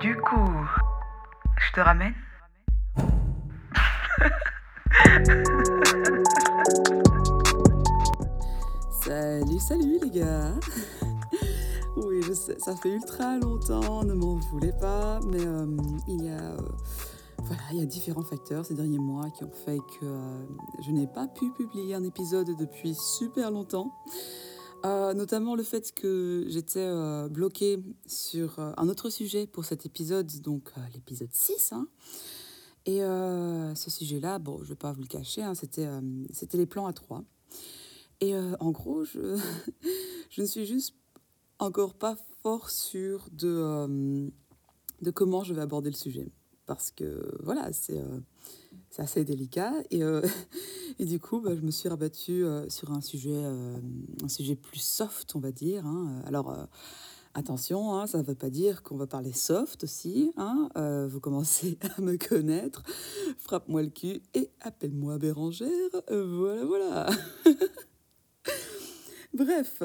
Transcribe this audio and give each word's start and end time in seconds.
Du 0.00 0.16
coup, 0.16 0.36
je 1.56 1.72
te 1.72 1.80
ramène 1.80 2.14
Salut, 9.02 9.58
salut 9.58 9.98
les 10.02 10.10
gars 10.10 10.54
Oui, 11.96 12.22
je 12.22 12.32
sais, 12.32 12.56
ça 12.60 12.76
fait 12.76 12.90
ultra 12.90 13.38
longtemps, 13.38 14.04
ne 14.04 14.14
m'en 14.14 14.36
voulez 14.36 14.72
pas, 14.80 15.18
mais 15.26 15.44
euh, 15.44 15.66
il 16.06 16.24
y 16.24 16.28
a... 16.28 16.52
euh, 16.52 16.56
voilà, 17.38 17.62
il 17.72 17.80
y 17.80 17.82
a 17.82 17.86
différents 17.86 18.22
facteurs 18.22 18.64
ces 18.66 18.74
derniers 18.74 18.98
mois 18.98 19.30
qui 19.30 19.42
ont 19.42 19.50
fait 19.64 19.78
que 19.78 20.04
euh, 20.04 20.46
je 20.80 20.92
n'ai 20.92 21.08
pas 21.08 21.26
pu 21.26 21.50
publier 21.52 21.94
un 21.94 22.04
épisode 22.04 22.56
depuis 22.56 22.94
super 22.94 23.50
longtemps. 23.50 23.92
Euh, 24.84 25.12
notamment 25.12 25.56
le 25.56 25.64
fait 25.64 25.92
que 25.92 26.44
j'étais 26.48 26.78
euh, 26.84 27.28
bloquée 27.28 27.82
sur 28.06 28.58
euh, 28.60 28.72
un 28.76 28.88
autre 28.88 29.10
sujet 29.10 29.46
pour 29.46 29.64
cet 29.64 29.86
épisode, 29.86 30.30
donc 30.40 30.70
euh, 30.76 30.80
l'épisode 30.94 31.32
6. 31.32 31.72
hein. 31.72 31.88
Et 32.86 33.00
ce 33.00 33.90
sujet-là, 33.90 34.38
bon, 34.38 34.56
je 34.58 34.62
ne 34.62 34.68
vais 34.68 34.74
pas 34.74 34.92
vous 34.92 35.02
le 35.02 35.06
cacher, 35.08 35.42
hein, 35.42 35.52
c'était 35.54 36.56
les 36.56 36.64
plans 36.64 36.86
à 36.86 36.94
trois. 36.94 37.22
Et 38.22 38.34
en 38.34 38.70
gros, 38.70 39.04
je, 39.04 39.36
je 40.30 40.40
ne 40.40 40.46
suis 40.46 40.64
juste 40.64 40.94
encore 41.58 41.92
pas 41.92 42.16
fort 42.42 42.70
sûre 42.70 43.28
de, 43.30 44.30
de 45.02 45.10
comment 45.10 45.44
je 45.44 45.52
vais 45.52 45.60
aborder 45.60 45.90
le 45.90 45.96
sujet. 45.96 46.30
Parce 46.64 46.90
que 46.90 47.36
voilà, 47.42 47.74
c'est 47.74 48.02
c'est 48.98 49.02
assez 49.02 49.24
délicat. 49.24 49.72
Et, 49.90 50.02
euh, 50.02 50.20
du 50.98 51.18
coup, 51.20 51.40
bah, 51.40 51.54
je 51.54 51.60
me 51.60 51.70
suis 51.70 51.88
rabattue 51.88 52.44
euh, 52.44 52.68
sur 52.68 52.90
un 52.92 53.00
sujet, 53.00 53.30
euh, 53.34 53.76
un 54.22 54.28
sujet 54.28 54.56
plus 54.56 54.80
soft, 54.80 55.34
on 55.36 55.40
va 55.40 55.52
dire. 55.52 55.86
hein. 55.86 56.20
Alors, 56.26 56.54
attention, 57.34 57.94
hein, 57.94 58.06
ça 58.06 58.18
ne 58.18 58.22
veut 58.24 58.34
pas 58.34 58.50
dire 58.50 58.82
qu'on 58.82 58.96
va 58.96 59.06
parler 59.06 59.32
soft 59.32 59.84
aussi. 59.84 60.32
hein. 60.36 60.68
Vous 61.08 61.20
commencez 61.20 61.78
à 61.96 62.00
me 62.00 62.16
connaître. 62.16 62.82
Frappe-moi 63.38 63.82
le 63.82 63.90
cul 63.90 64.20
et 64.34 64.50
appelle-moi 64.60 65.18
Bérangère. 65.18 65.68
Voilà, 66.10 66.64
voilà. 66.64 67.06
Bref, 69.34 69.82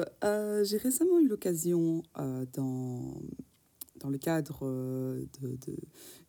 j'ai 0.64 0.78
récemment 0.78 1.20
eu 1.20 1.28
l'occasion, 1.28 2.02
dans, 2.54 3.14
dans 4.04 4.10
le 4.10 4.18
cadre 4.18 4.58
euh, 4.62 5.24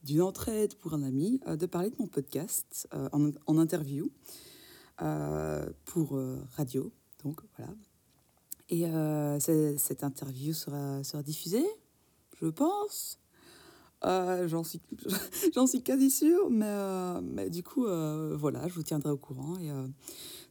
d'une 0.04 0.22
entraide 0.22 0.76
pour 0.76 0.94
un 0.94 1.04
ami, 1.04 1.42
euh, 1.46 1.58
de 1.58 1.66
parler 1.66 1.90
de 1.90 1.96
mon 2.00 2.08
podcast 2.08 2.88
euh, 2.94 3.10
en, 3.12 3.58
interview 3.58 4.10
pour 5.84 6.18
radio. 6.56 6.90
Donc 7.24 7.42
voilà. 7.58 7.74
Et 8.70 8.86
cette 9.40 10.06
interview 10.06 10.54
sera, 10.54 11.02
diffusée, 11.22 11.66
je 12.42 12.48
pense. 12.48 13.20
J'en 14.02 14.64
suis, 14.64 14.80
suis 15.68 15.84
quasi 15.84 16.10
sûre, 16.10 16.50
mais, 16.50 17.22
mais 17.24 17.50
du 17.50 17.62
coup, 17.62 17.84
voilà, 17.84 18.70
je 18.70 18.74
vous 18.74 18.84
tiendrai 18.84 19.10
au 19.10 19.18
courant 19.18 19.58
et 19.58 19.70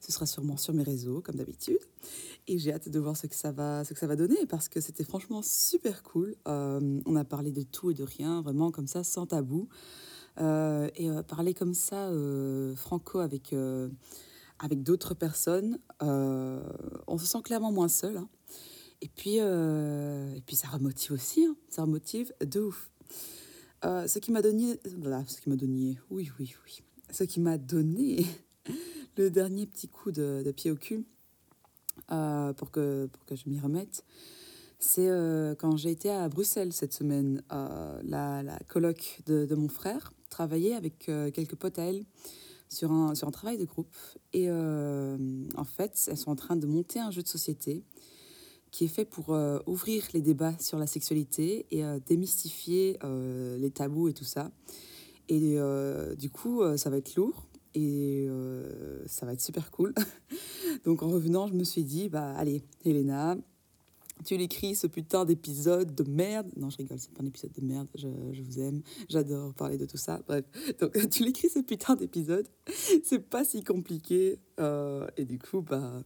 ce 0.04 0.12
sera 0.12 0.26
sûrement 0.26 0.56
sur 0.56 0.74
mes 0.74 0.82
réseaux, 0.82 1.20
comme 1.22 1.36
d'habitude. 1.36 1.78
Et 2.46 2.58
j'ai 2.58 2.72
hâte 2.72 2.90
de 2.90 2.98
voir 2.98 3.16
ce 3.16 3.26
que 3.26 3.34
ça 3.34 3.52
va, 3.52 3.84
ce 3.84 3.94
que 3.94 3.98
ça 3.98 4.06
va 4.06 4.16
donner 4.16 4.44
parce 4.46 4.68
que 4.68 4.80
c'était 4.80 5.04
franchement 5.04 5.40
super 5.40 6.02
cool. 6.02 6.36
Euh, 6.46 7.00
on 7.06 7.16
a 7.16 7.24
parlé 7.24 7.52
de 7.52 7.62
tout 7.62 7.90
et 7.90 7.94
de 7.94 8.02
rien, 8.02 8.42
vraiment 8.42 8.70
comme 8.70 8.86
ça, 8.86 9.02
sans 9.02 9.26
tabou. 9.26 9.68
Euh, 10.40 10.90
et 10.96 11.08
euh, 11.08 11.22
parler 11.22 11.54
comme 11.54 11.72
ça, 11.72 12.10
franco, 12.76 13.20
avec, 13.20 13.54
avec 14.58 14.82
d'autres 14.82 15.14
personnes, 15.14 15.78
on 16.00 17.18
se 17.18 17.24
sent 17.24 17.40
clairement 17.42 17.72
moins 17.72 17.88
seul. 17.88 18.18
hein. 18.18 18.28
Et, 19.00 19.08
puis, 19.08 19.36
et 19.36 20.42
puis 20.44 20.56
ça 20.56 20.68
remotive 20.68 21.12
aussi, 21.12 21.44
hein. 21.46 21.56
ça 21.70 21.82
remotive 21.82 22.34
de 22.44 22.60
ouf. 22.60 22.90
Ce 23.82 24.18
qui 24.18 24.32
m'a 24.32 24.42
donné, 24.42 24.78
voilà, 24.98 25.24
ce 25.26 25.40
qui 25.40 25.48
m'a 25.48 25.56
donné, 25.56 25.98
oui, 26.10 26.30
oui, 26.38 26.54
oui, 26.66 26.82
ce 27.10 27.24
qui 27.24 27.40
m'a 27.40 27.56
donné 27.56 28.26
le 29.16 29.30
dernier 29.30 29.66
petit 29.66 29.88
coup 29.88 30.12
de, 30.12 30.52
pied 30.56 30.70
au 30.70 30.76
cul 30.76 31.04
euh, 32.10 32.52
pour, 32.52 32.70
que, 32.70 33.08
je 33.30 33.48
m'y 33.48 33.60
remette, 33.60 34.04
c'est 34.84 35.08
euh, 35.08 35.54
quand 35.54 35.76
j'ai 35.76 35.90
été 35.90 36.10
à 36.10 36.28
Bruxelles 36.28 36.72
cette 36.72 36.92
semaine, 36.92 37.42
euh, 37.52 38.00
la, 38.04 38.58
coloc 38.68 39.20
de, 39.26 39.54
mon 39.54 39.68
frère 39.68 40.12
travaillait 40.28 40.74
avec 40.74 41.08
euh, 41.08 41.30
quelques 41.30 41.54
potes 41.54 41.78
à 41.78 41.84
elle 41.84 42.04
sur 42.68 42.92
un, 42.92 43.14
sur 43.14 43.26
un 43.26 43.30
travail 43.30 43.56
de 43.56 43.64
groupe. 43.64 43.96
Et 44.32 44.50
en 44.50 45.64
fait, 45.64 46.08
elles 46.08 46.18
sont 46.18 46.30
en 46.30 46.36
train 46.36 46.56
de 46.56 46.66
monter 46.66 46.98
un 46.98 47.10
jeu 47.10 47.22
de 47.22 47.28
société 47.28 47.82
qui 48.70 48.84
est 48.84 48.88
fait 48.88 49.04
pour 49.04 49.28
ouvrir 49.66 50.04
les 50.12 50.20
débats 50.20 50.58
sur 50.58 50.78
la 50.78 50.88
sexualité 50.88 51.66
et 51.70 51.84
démystifier 52.06 52.98
les 53.58 53.70
tabous 53.70 54.08
et 54.08 54.12
tout 54.12 54.24
ça. 54.24 54.50
Et 55.28 55.56
du 56.18 56.30
coup, 56.30 56.62
ça 56.76 56.90
va 56.90 56.96
être 56.96 57.14
lourd 57.14 57.46
et 57.74 58.26
euh, 58.28 59.02
ça 59.06 59.26
va 59.26 59.32
être 59.32 59.40
super 59.40 59.70
cool. 59.70 59.94
Donc 60.84 61.02
en 61.02 61.08
revenant, 61.08 61.46
je 61.46 61.54
me 61.54 61.64
suis 61.64 61.84
dit, 61.84 62.08
bah 62.08 62.34
allez, 62.36 62.62
Elena, 62.84 63.36
tu 64.24 64.36
l'écris 64.36 64.76
ce 64.76 64.86
putain 64.86 65.24
d'épisode 65.24 65.94
de 65.94 66.08
merde. 66.08 66.50
Non, 66.56 66.70
je 66.70 66.76
rigole, 66.76 66.98
c'est 66.98 67.12
pas 67.12 67.22
un 67.22 67.26
épisode 67.26 67.52
de 67.52 67.64
merde, 67.64 67.88
je, 67.94 68.08
je 68.32 68.42
vous 68.42 68.60
aime, 68.60 68.82
j'adore 69.08 69.54
parler 69.54 69.76
de 69.76 69.86
tout 69.86 69.96
ça. 69.96 70.20
Bref, 70.26 70.44
donc 70.80 70.92
tu 71.10 71.24
l'écris 71.24 71.48
ce 71.48 71.60
putain 71.60 71.96
d'épisode, 71.96 72.48
c'est 73.04 73.18
pas 73.18 73.44
si 73.44 73.62
compliqué. 73.62 74.38
euh, 74.60 75.06
et 75.16 75.24
du 75.24 75.38
coup, 75.38 75.62
bah, 75.62 76.02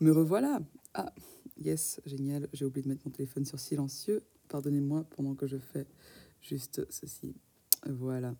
me 0.00 0.12
revoilà. 0.12 0.60
Ah, 0.94 1.12
yes, 1.58 2.00
génial, 2.04 2.48
j'ai 2.52 2.64
oublié 2.64 2.82
de 2.82 2.88
mettre 2.88 3.02
mon 3.06 3.12
téléphone 3.12 3.44
sur 3.44 3.58
silencieux. 3.58 4.22
Pardonnez-moi 4.48 5.04
pendant 5.16 5.34
que 5.34 5.46
je 5.46 5.56
fais 5.56 5.86
juste 6.40 6.84
ceci. 6.90 7.34
Voilà. 7.86 8.34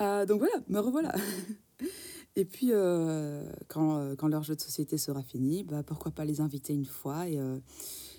Euh, 0.00 0.26
donc 0.26 0.38
voilà, 0.38 0.54
me 0.68 0.78
revoilà. 0.78 1.14
Et 2.36 2.44
puis, 2.44 2.68
euh, 2.70 3.44
quand, 3.68 3.98
euh, 3.98 4.14
quand 4.14 4.28
leur 4.28 4.42
jeu 4.42 4.54
de 4.54 4.60
société 4.60 4.98
sera 4.98 5.22
fini, 5.22 5.64
bah, 5.64 5.82
pourquoi 5.82 6.12
pas 6.12 6.24
les 6.24 6.40
inviter 6.40 6.72
une 6.72 6.86
fois 6.86 7.28
et, 7.28 7.34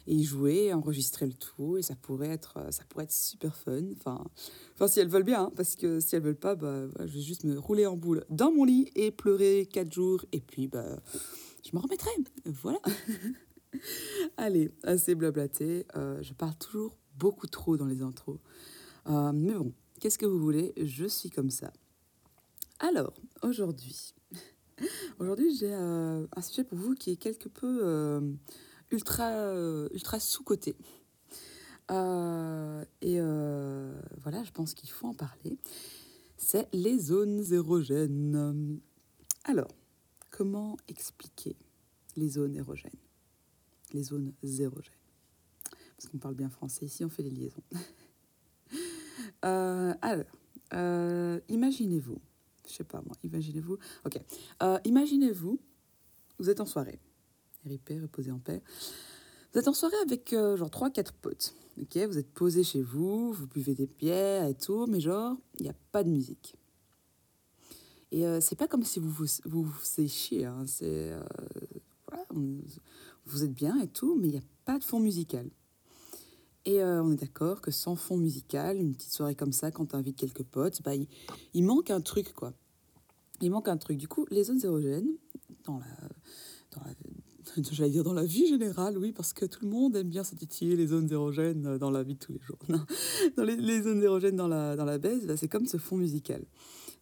et 0.06 0.14
y 0.14 0.24
jouer, 0.24 0.74
enregistrer 0.74 1.26
le 1.26 1.34
tout. 1.34 1.78
Et 1.78 1.82
ça 1.82 1.96
pourrait 1.96 2.30
être, 2.30 2.60
ça 2.72 2.84
pourrait 2.90 3.06
être 3.06 3.14
super 3.14 3.56
fun. 3.56 3.84
Enfin, 3.98 4.88
si 4.88 5.00
elles 5.00 5.08
veulent 5.08 5.24
bien, 5.24 5.44
hein, 5.44 5.52
parce 5.56 5.76
que 5.76 6.02
si 6.02 6.16
elles 6.16 6.24
veulent 6.24 6.36
pas, 6.36 6.56
bah, 6.56 6.88
je 7.00 7.06
vais 7.06 7.22
juste 7.22 7.46
me 7.46 7.58
rouler 7.58 7.86
en 7.86 7.96
boule 7.96 8.26
dans 8.30 8.52
mon 8.52 8.66
lit 8.66 8.92
et 8.96 9.12
pleurer 9.12 9.68
quatre 9.72 9.92
jours. 9.92 10.26
Et 10.34 10.42
puis, 10.42 10.68
bah, 10.68 11.00
je 11.64 11.70
me 11.74 11.82
remettrai. 11.82 12.12
Voilà. 12.46 12.80
Allez, 14.38 14.72
assez 14.84 15.16
blablaté. 15.16 15.86
Je 15.96 16.34
parle 16.34 16.56
toujours 16.56 16.98
beaucoup 17.18 17.48
trop 17.48 17.78
dans 17.78 17.88
les 17.88 18.02
intros. 18.02 18.40
Mais 19.08 19.54
bon, 19.54 19.74
qu'est-ce 20.02 20.18
que 20.18 20.26
vous 20.26 20.40
voulez? 20.40 20.74
Je 20.78 21.06
suis 21.06 21.30
comme 21.30 21.52
ça. 21.52 21.72
Alors, 22.80 23.14
aujourd'hui, 23.44 24.14
aujourd'hui 25.20 25.56
j'ai 25.56 25.74
euh, 25.74 26.26
un 26.36 26.42
sujet 26.42 26.64
pour 26.66 26.78
vous 26.78 26.96
qui 26.96 27.12
est 27.12 27.16
quelque 27.16 27.48
peu 27.48 27.80
euh, 27.84 28.20
ultra, 28.90 29.30
euh, 29.30 29.88
ultra 29.94 30.20
sous-coté. 30.20 30.76
Et 33.02 33.20
voilà, 34.24 34.44
je 34.44 34.52
pense 34.52 34.74
qu'il 34.74 34.90
faut 34.90 35.08
en 35.08 35.14
parler. 35.14 35.58
C'est 36.38 36.68
les 36.74 36.98
zones 36.98 37.44
érogènes. 37.52 38.80
Alors, 39.44 39.68
comment 40.30 40.78
expliquer 40.88 41.58
les 42.16 42.30
zones 42.30 42.56
érogènes? 42.56 42.92
Les 43.94 44.04
zones 44.04 44.34
érogènes. 44.42 44.94
Parce 45.98 46.08
qu'on 46.10 46.18
parle 46.18 46.36
bien 46.36 46.50
français 46.50 46.86
ici, 46.86 47.04
on 47.04 47.10
fait 47.10 47.24
les 47.24 47.30
liaisons. 47.30 47.64
Euh, 49.46 49.94
alors, 50.02 50.26
euh, 50.74 51.40
imaginez-vous, 51.50 52.20
je 52.68 52.74
sais 52.74 52.84
pas 52.84 53.02
moi, 53.06 53.16
imaginez-vous, 53.24 53.78
ok, 54.06 54.22
Euh, 54.64 54.80
imaginez-vous, 54.86 55.60
vous 56.40 56.50
êtes 56.50 56.62
en 56.62 56.66
soirée, 56.66 57.00
RIP, 57.66 57.90
reposez 58.02 58.32
en 58.32 58.40
paix, 58.40 58.62
vous 59.54 59.60
êtes 59.60 59.68
en 59.68 59.74
soirée 59.74 59.98
avec 60.04 60.32
genre 60.32 60.70
3-4 60.70 61.14
potes, 61.22 61.56
ok, 61.82 61.98
vous 61.98 62.18
êtes 62.18 62.32
posé 62.32 62.64
chez 62.64 62.82
vous, 62.82 63.34
vous 63.34 63.48
buvez 63.48 63.74
des 63.74 63.88
bières 63.88 64.46
et 64.46 64.56
tout, 64.56 64.86
mais 64.88 65.00
genre, 65.00 65.36
il 65.60 65.64
n'y 65.64 65.70
a 65.70 65.76
pas 65.92 66.04
de 66.04 66.10
musique. 66.10 66.56
Et 68.12 68.26
c'est 68.42 68.58
pas 68.58 68.68
comme 68.68 68.84
si 68.84 69.00
vous 69.00 69.10
vous, 69.10 69.26
vous, 69.46 69.74
chier, 70.08 70.46
hein, 70.46 70.66
c'est, 70.68 71.14
voilà, 72.08 72.26
vous 73.26 73.44
êtes 73.44 73.54
bien 73.54 73.80
et 73.80 73.88
tout, 73.88 74.16
mais 74.20 74.28
il 74.28 74.32
n'y 74.32 74.38
a 74.38 74.48
pas 74.66 74.78
de 74.78 74.84
fond 74.84 75.00
musical. 75.00 75.50
Et 76.66 76.82
euh, 76.82 77.04
on 77.04 77.12
est 77.12 77.20
d'accord 77.20 77.62
que 77.62 77.72
sans 77.72 77.96
fond 77.96 78.18
musical, 78.18 78.78
une 78.78 78.94
petite 78.94 79.14
soirée 79.14 79.36
comme 79.36 79.52
ça, 79.52 79.72
quand 79.72 79.88
tu 79.88 79.96
invites 79.96 80.18
quelques 80.18 80.44
potes, 80.44 80.82
bah, 80.84 80.92
il, 81.54 81.64
manque 81.64 81.90
un 81.90 82.02
truc, 82.02 82.34
quoi. 82.34 82.54
Il 83.42 83.50
manque 83.50 83.68
un 83.68 83.78
truc. 83.78 83.98
Du 83.98 84.08
coup, 84.08 84.26
les 84.30 84.44
zones 84.44 84.64
érogènes, 84.64 85.10
dans 85.66 85.80
la, 85.80 85.86
dans 86.72 86.82
la, 86.86 86.92
j'allais 87.72 87.90
dire 87.90 88.04
dans 88.04 88.14
la 88.14 88.26
vie 88.26 88.48
générale, 88.48 88.98
oui, 88.98 89.12
parce 89.12 89.34
que 89.34 89.46
tout 89.46 89.66
le 89.66 89.72
monde 89.72 89.96
aime 89.96 90.10
bien 90.10 90.24
se 90.24 90.36
les 90.62 90.88
zones 90.88 91.12
érogènes 91.12 91.66
euh, 91.66 91.78
dans 91.78 91.90
la 91.90 92.04
vie 92.04 92.14
de 92.14 92.20
tous 92.20 92.34
les 92.34 92.40
jours. 92.40 92.60
Dans 93.36 93.44
les, 93.44 93.82
zones 93.82 94.04
érogènes 94.04 94.36
dans 94.36 94.48
la, 94.48 94.76
dans 94.76 94.86
la 94.86 94.98
baisse, 94.98 95.26
bah, 95.26 95.38
c'est 95.38 95.48
comme 95.48 95.66
ce 95.66 95.78
fond 95.78 95.98
musical. 95.98 96.44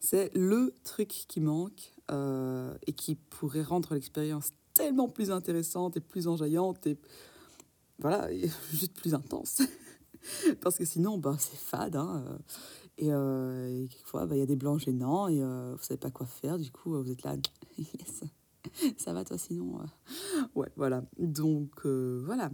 C'est 0.00 0.34
le 0.34 0.72
truc 0.84 1.08
qui 1.08 1.40
manque 1.40 1.92
euh, 2.10 2.74
et 2.86 2.92
qui 2.92 3.14
pourrait 3.14 3.62
rendre 3.62 3.94
l'expérience 3.94 4.50
tellement 4.74 5.08
plus 5.08 5.30
intéressante 5.30 5.96
et 5.96 6.00
plus 6.00 6.26
enjaillante 6.26 6.86
voilà, 8.00 8.28
juste 8.72 8.94
plus 8.94 9.14
intense. 9.14 9.62
Parce 10.60 10.76
que 10.76 10.84
sinon, 10.84 11.18
bah, 11.18 11.36
c'est 11.38 11.56
fade. 11.56 11.96
Hein, 11.96 12.38
et, 12.98 13.12
euh, 13.12 13.84
et, 13.84 13.88
quelquefois, 13.88 14.26
bah, 14.26 14.36
il 14.36 14.40
y 14.40 14.42
a 14.42 14.46
des 14.46 14.56
blancs 14.56 14.80
gênants 14.80 15.28
et 15.28 15.42
euh, 15.42 15.74
vous 15.76 15.82
savez 15.82 15.98
pas 15.98 16.10
quoi 16.10 16.26
faire. 16.26 16.58
Du 16.58 16.70
coup, 16.70 16.90
vous 17.02 17.10
êtes 17.10 17.22
là. 17.22 17.36
yes. 17.78 18.24
Ça 18.98 19.14
va 19.14 19.24
toi 19.24 19.38
sinon 19.38 19.80
euh? 19.80 20.46
Ouais, 20.54 20.70
voilà. 20.76 21.02
Donc, 21.18 21.86
voilà. 21.86 22.50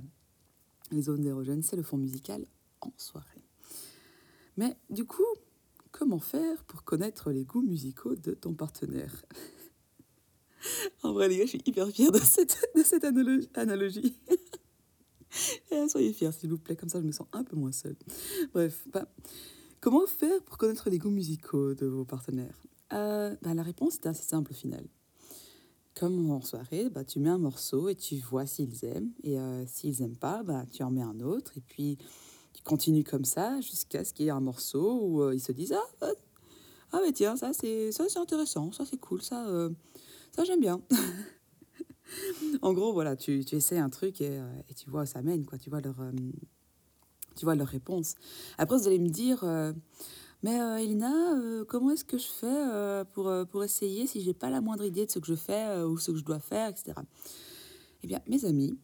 Les 0.92 1.02
zones 1.02 1.26
érogènes, 1.26 1.62
c'est 1.62 1.76
le 1.76 1.82
fond 1.82 1.96
musical 1.96 2.46
en 2.80 2.92
soirée. 2.96 3.42
Mais 4.56 4.76
du 4.88 5.04
coup, 5.04 5.24
comment 5.90 6.20
faire 6.20 6.64
pour 6.64 6.84
connaître 6.84 7.30
les 7.30 7.44
goûts 7.44 7.62
musicaux 7.62 8.14
de 8.14 8.32
ton 8.32 8.54
partenaire? 8.54 9.24
En 11.02 11.12
vrai, 11.12 11.28
les 11.28 11.38
gars, 11.38 11.44
je 11.44 11.50
suis 11.50 11.62
hyper 11.64 11.88
fière 11.88 12.12
de 12.12 12.18
cette, 12.18 12.58
de 12.74 12.82
cette 12.82 13.04
analogie. 13.04 14.16
Eh, 15.76 15.88
soyez 15.88 16.12
fiers, 16.12 16.32
s'il 16.32 16.50
vous 16.50 16.58
plaît, 16.58 16.76
comme 16.76 16.88
ça 16.88 17.00
je 17.00 17.06
me 17.06 17.12
sens 17.12 17.26
un 17.32 17.44
peu 17.44 17.56
moins 17.56 17.72
seule. 17.72 17.96
Bref, 18.54 18.86
bah, 18.92 19.06
comment 19.80 20.06
faire 20.06 20.42
pour 20.44 20.56
connaître 20.56 20.88
les 20.88 20.98
goûts 20.98 21.10
musicaux 21.10 21.74
de 21.74 21.86
vos 21.86 22.04
partenaires? 22.04 22.62
Euh, 22.92 23.36
bah, 23.42 23.52
La 23.52 23.62
réponse 23.62 23.96
est 23.96 24.06
assez 24.06 24.22
simple 24.22 24.52
au 24.52 24.54
final. 24.54 24.86
Comme 25.94 26.30
en 26.30 26.40
soirée, 26.40 26.88
bah, 26.88 27.04
tu 27.04 27.20
mets 27.20 27.28
un 27.28 27.38
morceau 27.38 27.88
et 27.88 27.94
tu 27.94 28.16
vois 28.16 28.46
s'ils 28.46 28.84
aiment. 28.84 29.12
Et 29.22 29.38
euh, 29.38 29.66
s'ils 29.66 30.00
n'aiment 30.00 30.16
pas, 30.16 30.42
bah, 30.42 30.64
tu 30.72 30.82
en 30.82 30.90
mets 30.90 31.02
un 31.02 31.20
autre. 31.20 31.52
Et 31.56 31.60
puis 31.60 31.98
tu 32.54 32.62
continues 32.62 33.04
comme 33.04 33.24
ça 33.24 33.60
jusqu'à 33.60 34.04
ce 34.04 34.14
qu'il 34.14 34.26
y 34.26 34.28
ait 34.28 34.32
un 34.32 34.40
morceau 34.40 34.98
où 35.02 35.22
euh, 35.22 35.34
ils 35.34 35.40
se 35.40 35.52
disent 35.52 35.74
Ah, 36.00 36.06
ah 36.92 37.00
mais 37.04 37.12
tiens, 37.12 37.36
ça 37.36 37.52
c'est 37.52 37.90
intéressant, 38.16 38.72
ça 38.72 38.86
c'est 38.86 38.98
cool, 38.98 39.20
ça, 39.20 39.46
ça 40.34 40.44
j'aime 40.44 40.60
bien. 40.60 40.80
en 42.62 42.72
gros, 42.72 42.92
voilà, 42.92 43.16
tu, 43.16 43.44
tu 43.44 43.56
essaies 43.56 43.78
un 43.78 43.90
truc 43.90 44.20
et, 44.20 44.38
euh, 44.38 44.62
et, 44.68 44.74
tu 44.74 44.90
vois 44.90 45.02
où 45.02 45.06
ça 45.06 45.22
mène, 45.22 45.44
quoi. 45.44 45.58
Tu 45.58 45.70
vois 45.70 45.80
leur, 45.80 46.00
euh, 46.00 46.12
tu 47.36 47.44
vois 47.44 47.54
leur 47.54 47.68
réponse. 47.68 48.14
Après, 48.58 48.76
vous 48.76 48.86
allez 48.86 48.98
me 48.98 49.08
dire, 49.08 49.44
euh, 49.44 49.72
mais 50.42 50.56
Elina, 50.82 51.12
comment 51.68 51.90
est-ce 51.90 52.04
que 52.04 52.18
je 52.18 52.26
fais 52.26 53.04
pour, 53.12 53.32
pour 53.50 53.64
essayer 53.64 54.06
si 54.06 54.20
j'ai 54.20 54.34
pas 54.34 54.50
la 54.50 54.60
moindre 54.60 54.84
idée 54.84 55.06
de 55.06 55.10
ce 55.10 55.18
que 55.18 55.26
je 55.26 55.34
fais 55.34 55.82
ou 55.82 55.98
ce 55.98 56.12
que 56.12 56.18
je 56.18 56.24
dois 56.24 56.38
faire, 56.38 56.68
etc. 56.68 56.92
Eh 58.02 58.06
bien, 58.06 58.20
mes 58.28 58.44
amis, 58.44 58.78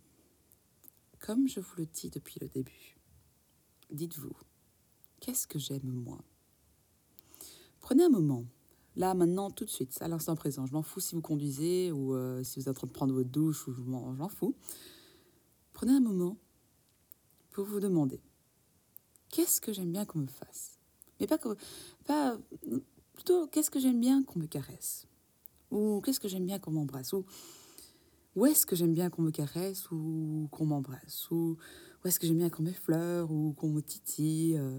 comme 1.20 1.46
je 1.46 1.60
vous 1.60 1.74
le 1.76 1.86
dis 1.86 2.10
depuis 2.10 2.38
le 2.40 2.48
début, 2.48 2.98
dites-vous, 3.90 4.34
qu'est-ce 5.20 5.46
que 5.46 5.58
j'aime 5.58 5.84
moi? 5.84 6.18
Prenez 7.80 8.04
un 8.04 8.08
moment 8.08 8.44
Là, 8.96 9.14
maintenant, 9.14 9.50
tout 9.50 9.64
de 9.64 9.70
suite, 9.70 9.96
à 10.02 10.08
l'instant 10.08 10.36
présent. 10.36 10.66
Je 10.66 10.72
m'en 10.72 10.82
fous 10.82 11.00
si 11.00 11.14
vous 11.14 11.22
conduisez 11.22 11.92
ou 11.92 12.14
euh, 12.14 12.42
si 12.42 12.58
vous 12.58 12.68
êtes 12.68 12.68
en 12.68 12.74
train 12.74 12.86
de 12.86 12.92
prendre 12.92 13.14
votre 13.14 13.30
douche 13.30 13.66
ou 13.66 13.72
je 13.72 13.80
m'en 13.82 14.28
fous. 14.28 14.54
Prenez 15.72 15.92
un 15.92 16.00
moment 16.00 16.36
pour 17.50 17.64
vous 17.64 17.80
demander 17.80 18.20
qu'est-ce 19.30 19.60
que 19.60 19.72
j'aime 19.72 19.90
bien 19.90 20.04
qu'on 20.04 20.20
me 20.20 20.26
fasse? 20.26 20.78
Mais 21.18 21.26
pas, 21.26 21.38
que, 21.38 21.56
pas 22.06 22.38
plutôt 23.14 23.46
qu'est-ce 23.48 23.70
que 23.70 23.80
j'aime 23.80 24.00
bien 24.00 24.22
qu'on 24.22 24.38
me 24.38 24.46
caresse? 24.46 25.06
Ou 25.70 26.00
qu'est-ce 26.02 26.20
que 26.20 26.28
j'aime 26.28 26.46
bien 26.46 26.58
qu'on 26.58 26.72
m'embrasse? 26.72 27.12
Ou 27.14 27.24
où 28.34 28.46
est-ce 28.46 28.64
que 28.64 28.76
j'aime 28.76 28.94
bien 28.94 29.10
qu'on 29.10 29.22
me 29.22 29.30
caresse 29.30 29.90
ou 29.90 30.48
qu'on 30.50 30.66
m'embrasse? 30.66 31.30
Ou 31.30 31.56
où 32.04 32.08
est-ce 32.08 32.20
que 32.20 32.26
j'aime 32.26 32.38
bien 32.38 32.50
qu'on 32.50 32.62
m'effleure 32.62 33.30
ou 33.30 33.52
qu'on 33.54 33.70
me 33.70 33.80
titille? 33.80 34.56
Euh, 34.56 34.78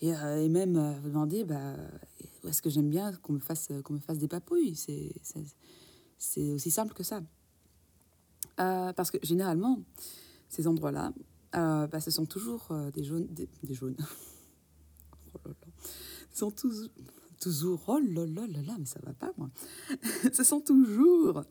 et, 0.00 0.14
euh, 0.14 0.44
et, 0.44 0.48
même 0.48 0.98
vous 1.02 1.08
demander 1.08 1.44
bah, 1.44 1.76
est-ce 2.46 2.62
que 2.62 2.70
j'aime 2.70 2.90
bien 2.90 3.12
qu'on 3.12 3.34
me 3.34 3.38
fasse, 3.38 3.68
qu'on 3.84 3.94
me 3.94 4.00
fasse 4.00 4.18
des 4.18 4.28
papouilles 4.28 4.76
C'est 4.76 6.52
aussi 6.52 6.70
simple 6.70 6.94
que 6.94 7.02
ça. 7.02 7.22
Euh, 8.60 8.92
parce 8.92 9.10
que 9.10 9.18
généralement, 9.22 9.80
ces 10.48 10.66
endroits-là, 10.66 11.12
euh, 11.56 11.86
bah, 11.86 12.00
ce 12.00 12.10
sont 12.10 12.26
toujours 12.26 12.68
euh, 12.70 12.90
des 12.90 13.04
jaunes. 13.04 13.26
Des, 13.26 13.74
jaunes. 13.74 13.96
oh. 15.34 15.50
Ce 16.30 16.38
sont 16.38 16.50
tous, 16.50 16.90
toujours. 17.40 17.82
Oh 17.88 17.98
là 17.98 18.26
là 18.26 18.46
là 18.46 18.76
mais 18.78 18.86
ça 18.86 19.00
va 19.02 19.12
pas, 19.12 19.32
moi. 19.36 19.50
ce 20.32 20.44
sont 20.44 20.60
toujours 20.60 21.44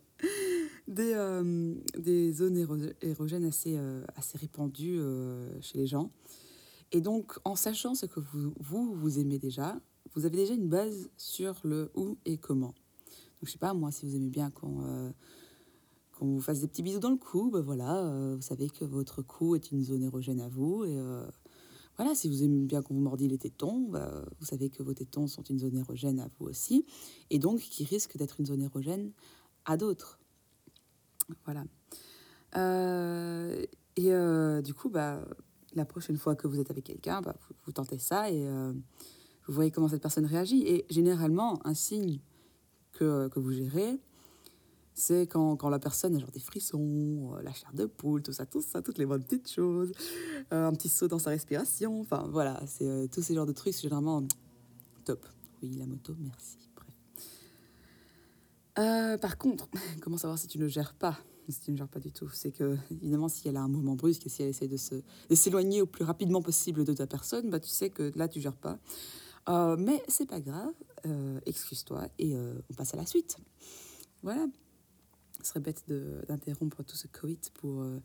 des, 0.88 1.14
euh, 1.14 1.76
des 1.98 2.34
zones 2.34 2.94
érogènes 3.02 3.46
assez, 3.46 3.76
euh, 3.78 4.04
assez 4.16 4.38
répandues 4.38 5.00
euh, 5.00 5.50
chez 5.62 5.78
les 5.78 5.88
gens. 5.88 6.12
Et 6.92 7.02
donc, 7.02 7.34
en 7.44 7.56
sachant 7.56 7.96
ce 7.96 8.06
que 8.06 8.20
vous, 8.20 8.54
vous, 8.60 8.94
vous 8.94 9.20
aimez 9.20 9.40
déjà, 9.40 9.80
vous 10.16 10.26
avez 10.26 10.38
déjà 10.38 10.54
une 10.54 10.70
base 10.70 11.10
sur 11.18 11.60
le 11.64 11.92
où 11.96 12.18
et 12.26 12.38
comment. 12.38 12.68
Donc, 13.44 13.48
je 13.48 13.52
sais 13.52 13.58
pas, 13.58 13.74
moi, 13.74 13.92
si 13.92 14.06
vous 14.06 14.16
aimez 14.16 14.30
bien 14.30 14.52
qu'on 14.52 14.84
euh, 14.86 15.12
vous 16.20 16.40
fasse 16.40 16.62
des 16.62 16.68
petits 16.68 16.84
bisous 16.84 17.00
dans 17.00 17.10
le 17.10 17.18
cou, 17.18 17.50
ben 17.52 17.62
voilà, 17.62 18.06
euh, 18.06 18.36
vous 18.36 18.42
savez 18.42 18.70
que 18.70 18.86
votre 18.86 19.22
cou 19.22 19.56
est 19.56 19.72
une 19.72 19.84
zone 19.84 20.04
érogène 20.04 20.40
à 20.40 20.48
vous. 20.48 20.86
Et 20.86 20.98
euh, 20.98 21.26
voilà, 21.98 22.16
si 22.16 22.30
vous 22.30 22.44
aimez 22.44 22.66
bien 22.66 22.82
qu'on 22.82 22.94
vous 22.94 23.02
mordille 23.02 23.28
les 23.28 23.38
tétons, 23.38 23.88
ben, 23.90 24.24
vous 24.40 24.46
savez 24.46 24.70
que 24.70 24.84
vos 24.84 24.94
tétons 24.94 25.28
sont 25.28 25.44
une 25.44 25.60
zone 25.60 25.76
érogène 25.76 26.20
à 26.20 26.30
vous 26.38 26.46
aussi. 26.46 26.86
Et 27.30 27.40
donc, 27.40 27.60
qui 27.60 27.84
risque 27.84 28.18
d'être 28.18 28.40
une 28.40 28.46
zone 28.46 28.62
érogène 28.62 29.12
à 29.66 29.78
d'autres. 29.78 30.20
Voilà. 31.46 31.64
et 33.96 34.62
du 34.62 34.74
coup, 34.74 34.90
bah, 34.90 35.26
la 35.74 35.86
prochaine 35.86 36.18
fois 36.18 36.36
que 36.36 36.48
vous 36.48 36.60
êtes 36.60 36.70
avec 36.70 36.84
quelqu'un, 36.84 37.22
bah, 37.22 37.36
vous, 37.48 37.56
vous, 37.66 37.72
tentez 37.72 37.98
ça 37.98 38.30
et 38.30 38.48
vous 39.48 39.54
voyez 39.54 39.72
comment 39.72 39.88
cette 39.88 40.02
personne 40.02 40.26
réagit. 40.26 40.64
Et 40.68 40.86
généralement, 40.90 41.60
un 41.66 41.74
signe 41.74 42.20
que, 42.94 43.28
que 43.30 43.40
vous 43.40 43.52
gérez, 43.52 44.00
c'est 44.94 45.28
quand, 45.28 45.56
quand, 45.56 45.70
la 45.70 45.80
personne 45.80 46.16
a 46.16 46.20
genre 46.20 46.32
des 46.32 46.40
frissons, 46.40 47.34
euh, 47.36 47.42
la 47.42 47.52
chair 47.52 47.72
de 47.74 47.86
poule, 47.86 48.22
tout 48.22 48.32
ça, 48.32 48.46
tout 48.46 48.62
ça, 48.62 48.82
toutes 48.82 48.98
les 48.98 49.06
bonnes 49.06 49.24
petites 49.24 49.52
choses, 49.52 49.92
euh, 50.52 50.68
un 50.68 50.74
petit 50.74 50.90
saut 50.90 51.08
dans 51.08 51.20
sa 51.20 51.32
respiration, 51.32 52.02
enfin 52.02 52.28
voilà, 52.30 52.62
c'est 52.68 52.88
euh, 52.88 53.08
tous 53.08 53.22
ces 53.22 53.34
genres 53.34 53.48
de 53.48 53.54
trucs, 53.54 53.74
c'est 53.74 53.84
généralement 53.84 54.24
top. 55.04 55.26
Oui, 55.62 55.76
la 55.78 55.86
moto, 55.86 56.16
merci. 56.20 56.58
Par 58.76 59.38
contre, 59.38 59.70
comment 60.02 60.18
savoir 60.18 60.38
si 60.38 60.48
tu 60.48 60.60
ne 60.60 60.68
gères 60.68 60.94
pas 60.94 61.18
si 61.50 61.60
tu 61.60 61.72
ne 61.74 61.78
gères 61.78 61.90
pas 61.90 62.00
du 62.00 62.14
tout, 62.14 62.30
c'est 62.30 62.52
que 62.52 62.78
évidemment 62.90 63.28
si 63.28 63.50
elle 63.50 63.58
a 63.58 63.62
un 63.62 63.68
mouvement 63.68 63.96
brusque 63.96 64.26
et 64.26 64.30
si 64.30 64.44
elle 64.44 64.50
essaie 64.50 64.70
de 64.70 64.78
s'éloigner 65.36 65.82
au 65.82 65.86
plus 65.86 66.06
rapidement 66.06 66.42
possible 66.42 66.86
de 66.86 66.94
ta 66.94 67.06
personne, 67.06 67.50
bah 67.50 67.60
tu 67.60 67.68
sais 67.68 67.90
que 67.90 68.14
là 68.16 68.30
tu 68.30 68.40
gères 68.40 68.56
pas. 68.56 68.80
Euh, 69.50 69.76
mais 69.78 70.02
c'est 70.08 70.26
pas 70.26 70.40
grave, 70.40 70.74
euh, 71.06 71.40
excuse-toi 71.46 72.08
et 72.18 72.36
euh, 72.36 72.54
on 72.70 72.74
passe 72.74 72.94
à 72.94 72.98
la 72.98 73.06
suite. 73.06 73.38
Voilà. 74.22 74.46
Ce 75.42 75.50
serait 75.50 75.60
bête 75.60 75.84
d'interrompre 76.28 76.84
tout 76.84 76.96
ce 76.96 77.08
coït 77.08 77.52
pour 77.54 77.82
euh, 77.82 78.00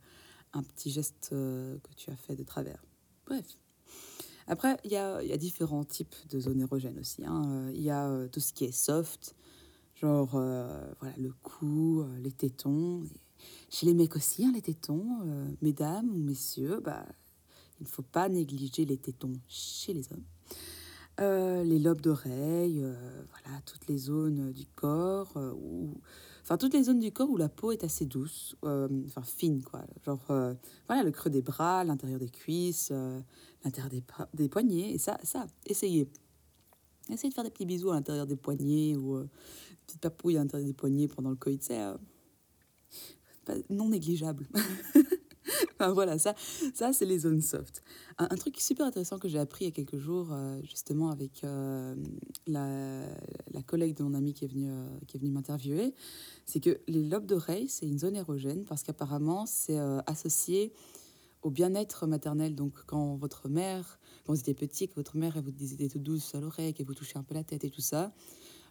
un 0.53 0.63
petit 0.65 0.91
geste 0.91 1.29
que 1.31 1.95
tu 1.97 2.11
as 2.11 2.17
fait 2.17 2.35
de 2.35 2.43
travers. 2.43 2.83
Bref. 3.27 3.47
Après, 4.49 4.79
il 4.85 4.91
y 4.91 4.97
a, 4.97 5.23
y 5.23 5.33
a, 5.33 5.37
différents 5.37 5.85
types 5.85 6.17
de 6.31 6.41
zones 6.41 6.61
érogènes 6.61 6.99
aussi. 6.99 7.25
Hein. 7.25 7.71
Il 7.75 7.83
y 7.83 7.91
a 7.91 8.27
tout 8.29 8.41
ce 8.41 8.55
qui 8.55 8.65
est 8.65 8.73
soft, 8.73 9.37
genre 9.95 10.31
voilà, 10.31 11.17
le 11.19 11.33
cou, 11.43 12.05
les 12.23 12.33
tétons. 12.33 13.05
Chez 13.69 13.85
les 13.87 13.95
mecs 13.95 14.17
aussi, 14.17 14.45
hein, 14.45 14.53
les 14.55 14.63
tétons, 14.63 15.55
mesdames 15.61 16.09
ou 16.11 16.19
messieurs, 16.19 16.81
bah, 16.83 17.05
il 17.79 17.85
ne 17.85 17.89
faut 17.89 18.03
pas 18.03 18.31
négliger 18.31 18.87
les 18.87 18.97
tétons 18.97 19.35
chez 19.49 19.93
les 19.93 20.11
hommes. 20.13 20.25
Euh, 21.21 21.65
les 21.65 21.81
lobes 21.81 22.01
d'oreilles, 22.01 22.81
euh, 22.81 22.95
voilà, 23.31 23.61
toutes 23.67 23.89
les 23.89 23.99
zones 23.99 24.53
du 24.53 24.67
corps, 24.67 25.33
euh, 25.37 25.53
où, 25.53 26.01
enfin 26.43 26.57
toutes 26.57 26.75
les 26.75 26.85
zones 26.85 27.01
du 27.01 27.11
corps 27.11 27.29
où 27.29 27.37
la 27.37 27.49
peau 27.49 27.73
est 27.73 27.83
assez 27.83 28.07
douce, 28.07 28.55
enfin 28.63 29.23
fine 29.23 29.65
quoi, 29.65 29.85
genre 30.07 30.21
voilà 30.87 31.03
le 31.03 31.11
creux 31.11 31.31
des 31.31 31.43
bras, 31.43 31.83
l'intérieur 31.83 32.21
des 32.21 32.29
cuisses, 32.29 32.93
l'intérieur 33.65 33.91
des, 33.91 34.05
des, 34.35 34.49
poignets, 34.49 34.93
et 34.93 34.99
ça, 34.99 35.19
ça, 35.25 35.47
essayez. 35.67 36.09
Essayez 37.11 37.31
de 37.31 37.35
faire 37.35 37.45
des 37.45 37.51
petits 37.51 37.67
bisous 37.67 37.91
à 37.91 37.95
l'intérieur 37.95 38.27
des 38.27 38.37
poignets 38.37 38.95
ou 38.95 39.17
euh, 39.17 39.29
petites 39.87 40.01
papouilles 40.01 40.37
à 40.37 40.41
l'intérieur 40.41 40.67
des 40.67 40.75
poignets 40.75 41.09
pendant 41.09 41.31
le 41.31 41.37
coït, 41.37 41.63
c'est 41.63 41.81
non 43.71 43.89
négligeable. 43.89 44.47
voilà, 45.93 46.19
ça, 46.19 46.35
ça 46.75 46.93
c'est 46.93 47.05
les 47.05 47.21
zones 47.21 47.41
soft. 47.41 47.83
Un, 48.19 48.37
truc 48.37 48.61
super 48.61 48.87
intéressant 48.87 49.19
que 49.19 49.29
j'ai 49.29 49.39
appris 49.39 49.65
il 49.65 49.69
y 49.69 49.71
a 49.71 49.75
quelques 49.75 49.99
jours, 49.99 50.29
euh, 50.33 50.61
justement, 50.63 51.11
avec 51.11 51.45
euh, 51.45 51.95
la, 52.47 53.03
la, 53.53 53.63
collègue 53.63 53.97
de 53.97 54.03
mon 54.03 54.15
ami 54.15 54.35
qui 54.35 54.45
est 54.45 54.49
venue, 54.49 54.71
euh, 54.71 54.87
venue 55.15 55.31
m'interviewer, 55.31 55.95
c'est 56.47 56.61
que 56.61 56.81
les 56.89 57.03
lobes 57.03 57.27
d'oreilles, 57.27 57.69
c'est 57.69 57.87
une 57.87 57.99
zone 57.99 58.17
érogène 58.17 58.65
parce 58.65 58.83
qu'apparemment, 58.83 59.47
c'est 59.47 59.79
associé 60.07 60.73
au 61.43 61.51
bien-être 61.51 62.07
maternel. 62.07 62.55
Donc, 62.55 62.73
quand 62.87 63.17
votre 63.17 63.49
mère, 63.49 63.99
quand 64.25 64.33
vous 64.33 64.41
étiez 64.41 64.55
petit, 64.55 64.89
que 64.89 64.95
votre 64.95 65.17
mère 65.17 65.37
elle 65.37 65.45
vous 65.45 65.51
disait 65.51 65.77
des 65.77 65.89
tout 65.89 65.99
douces 65.99 66.35
à 66.35 66.41
l'oreille, 66.41 66.75
qu'elle 66.75 66.87
vous 66.87 66.95
touchait 66.95 67.19
un 67.19 67.23
peu 67.23 67.35
la 67.35 67.45
tête 67.45 67.65
et 67.65 67.71
tout 67.71 67.81
ça, 67.81 68.13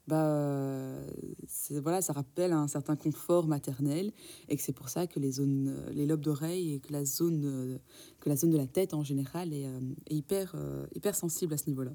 bah, 0.08 0.94
voilà, 1.82 2.02
ça 2.02 2.14
rappelle 2.14 2.54
un 2.54 2.68
certain 2.68 2.96
confort 2.96 3.48
maternel 3.48 4.12
et 4.48 4.56
que 4.56 4.62
c'est 4.62 4.74
pour 4.74 4.90
ça 4.90 5.06
que 5.08 5.20
les 5.20 5.32
zones, 5.32 5.76
les 5.92 6.06
lobes 6.06 6.22
d'oreille 6.22 6.74
et 6.74 6.80
que 6.80 6.94
la 6.94 7.06
zone, 7.06 7.80
que 8.20 8.30
la 8.30 8.36
zone 8.36 8.52
de 8.52 8.58
la 8.58 8.68
tête 8.68 8.94
en 8.94 9.04
général 9.04 9.54
est, 9.54 9.66
est 10.08 10.16
hyper, 10.16 10.56
hyper 10.96 11.16
sensible 11.16 11.54
à 11.54 11.58
ce 11.58 11.68
niveau-là. 11.68 11.92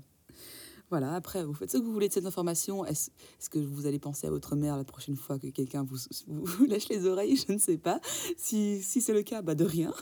Voilà, 0.92 1.14
après, 1.14 1.42
vous 1.42 1.54
faites 1.54 1.71
ce 1.71 1.78
que 1.78 1.83
vous 1.83 1.92
voulez 1.95 2.09
de 2.09 2.12
cette 2.12 2.26
information. 2.26 2.85
Est-ce 2.85 3.09
est 3.09 3.49
que 3.49 3.59
vous 3.59 3.87
allez 3.87 3.99
penser 3.99 4.26
à 4.26 4.31
votre 4.31 4.57
mère 4.57 4.76
la 4.76 4.85
prochaine 4.85 5.16
fois 5.16 5.38
que 5.38 5.47
quelqu'un 5.47 5.85
vous, 5.85 5.97
vous, 6.26 6.66
lèche 6.66 6.90
les 6.90 7.07
oreilles? 7.07 7.35
Je 7.49 7.50
ne 7.50 7.57
sais 7.57 7.78
pas. 7.78 7.99
Si, 8.37 8.83
si 8.83 9.00
c'est 9.00 9.14
le 9.14 9.23
cas, 9.23 9.40
bah 9.40 9.54
de 9.54 9.64
rien. 9.64 9.95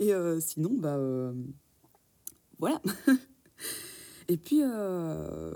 et 0.00 0.12
euh, 0.12 0.40
sinon, 0.40 0.70
bah, 0.72 0.96
euh, 0.96 1.32
voilà. 2.58 2.82
Et 4.28 4.36
puis, 4.36 4.62
euh, 4.62 5.54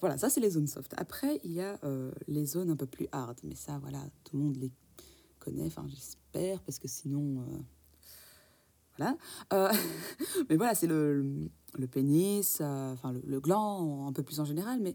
voilà, 0.00 0.18
ça 0.18 0.30
c'est 0.30 0.40
les 0.40 0.50
zones 0.50 0.66
soft. 0.66 0.94
Après, 0.96 1.40
il 1.44 1.52
y 1.52 1.60
a 1.60 1.78
euh, 1.84 2.10
les 2.26 2.44
zones 2.44 2.70
un 2.70 2.76
peu 2.76 2.86
plus 2.86 3.06
hard. 3.12 3.38
Mais 3.44 3.54
ça, 3.54 3.78
voilà, 3.78 4.00
tout 4.24 4.36
le 4.36 4.42
monde 4.42 4.56
les 4.56 4.70
connaît, 5.38 5.66
enfin 5.66 5.84
j'espère, 5.88 6.62
parce 6.62 6.78
que 6.78 6.88
sinon... 6.88 7.42
euh, 7.42 7.58
voilà. 8.96 9.16
Euh, 9.52 9.72
mais 10.48 10.56
voilà, 10.56 10.74
c'est 10.74 10.86
le, 10.86 11.48
le 11.76 11.86
pénis, 11.86 12.60
enfin 12.60 13.12
le, 13.12 13.40
gland 13.40 14.06
un 14.06 14.12
peu 14.12 14.22
plus 14.22 14.40
en 14.40 14.44
général, 14.44 14.80
mais 14.80 14.94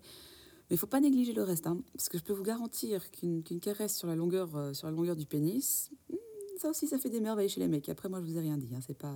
il 0.69 0.73
ne 0.73 0.77
faut 0.77 0.87
pas 0.87 1.01
négliger 1.01 1.33
le 1.33 1.43
reste, 1.43 1.67
hein, 1.67 1.81
parce 1.93 2.07
que 2.07 2.17
je 2.17 2.23
peux 2.23 2.33
vous 2.33 2.43
garantir 2.43 3.11
qu'une 3.11 3.43
qu'une 3.43 3.59
caresse 3.59 3.97
sur 3.97 4.07
la, 4.07 4.15
longueur, 4.15 4.73
sur 4.73 4.87
la 4.87 4.93
longueur 4.93 5.15
du 5.15 5.25
pénis, 5.25 5.91
hmm, 6.09 6.15
ça 6.57 6.69
aussi, 6.69 6.87
ça 6.87 6.97
fait 6.97 7.09
des 7.09 7.19
merveilles 7.19 7.49
chez 7.49 7.59
les 7.59 7.67
mecs. 7.67 7.89
Après, 7.89 8.07
moi, 8.07 8.21
je 8.21 8.25
vous 8.25 8.37
ai 8.37 8.41
rien 8.41 8.57
dit, 8.57 8.69
hein, 8.73 8.79
c'est 8.85 8.97
pas... 8.97 9.15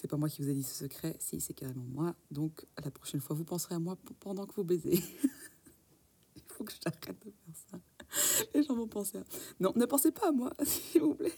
C'est 0.00 0.06
pas 0.06 0.16
moi 0.16 0.28
qui 0.28 0.42
vous 0.42 0.48
ai 0.48 0.54
dit 0.54 0.62
ce 0.62 0.84
secret, 0.84 1.16
si, 1.18 1.40
c'est 1.40 1.54
carrément 1.54 1.82
moi. 1.82 2.14
Donc, 2.30 2.64
la 2.84 2.88
prochaine 2.88 3.20
fois, 3.20 3.34
vous 3.34 3.42
penserez 3.42 3.74
à 3.74 3.80
moi 3.80 3.98
pendant 4.20 4.46
que 4.46 4.54
vous 4.54 4.62
baisez. 4.62 4.92
Il 6.36 6.42
faut 6.46 6.62
que 6.62 6.72
j'arrête 6.80 7.18
de 7.26 7.32
faire 7.32 7.54
ça. 7.68 7.80
Les 8.54 8.62
gens 8.62 8.76
vont 8.76 8.86
penser 8.86 9.18
à... 9.18 9.24
Non, 9.58 9.72
ne 9.74 9.84
pensez 9.86 10.12
pas 10.12 10.28
à 10.28 10.30
moi, 10.30 10.54
s'il 10.64 11.00
vous 11.00 11.16
plaît. 11.16 11.34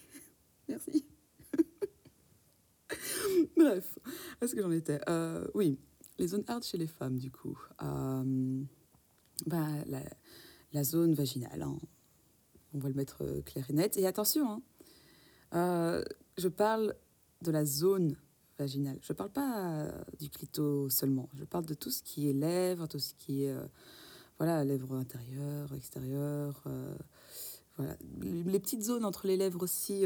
Merci. 0.69 1.07
Bref, 3.57 3.99
est-ce 4.43 4.55
que 4.55 4.61
j'en 4.61 4.73
étais? 4.73 5.01
Euh, 5.09 5.47
Oui, 5.55 5.79
les 6.19 6.29
zones 6.29 6.45
hard 6.47 6.63
chez 6.63 6.77
les 6.77 6.87
femmes, 6.87 7.17
du 7.17 7.31
coup. 7.31 7.59
Euh, 7.83 8.63
bah, 9.47 9.69
la, 9.87 10.03
la 10.75 10.85
zone 10.85 11.15
vaginale, 11.15 11.63
hein. 11.63 11.79
on 12.75 12.79
va 12.79 12.91
le 12.91 12.95
mettre 12.95 13.25
euh, 13.25 13.41
clair 13.41 13.65
et 13.71 13.73
net. 13.73 13.97
Et 13.97 14.07
attention, 14.07 14.51
hein, 14.51 14.63
euh, 15.55 16.05
je 16.37 16.49
parle 16.49 16.95
de 17.41 17.51
la 17.51 17.65
zone 17.65 18.19
Je 18.67 18.79
ne 18.79 19.15
parle 19.15 19.31
pas 19.31 19.71
euh, 19.71 19.91
du 20.19 20.29
clito 20.29 20.89
seulement. 20.91 21.29
Je 21.35 21.45
parle 21.45 21.65
de 21.65 21.75
tout 21.75 21.91
ce 21.91 22.03
qui 22.03 22.29
est 22.29 22.33
lèvres, 22.33 22.87
tout 22.87 22.99
ce 22.99 23.15
qui 23.15 23.45
est... 23.45 23.53
euh, 23.53 23.65
voilà, 24.39 24.65
lèvres 24.65 24.97
intérieures, 24.97 25.73
extérieures. 25.75 26.63
euh, 26.67 26.95
voilà. 27.77 27.97
Les 28.23 28.61
petites 28.61 28.83
zones 28.83 29.05
entre 29.05 29.27
les 29.27 29.37
lèvres 29.37 29.63
aussi. 29.63 30.03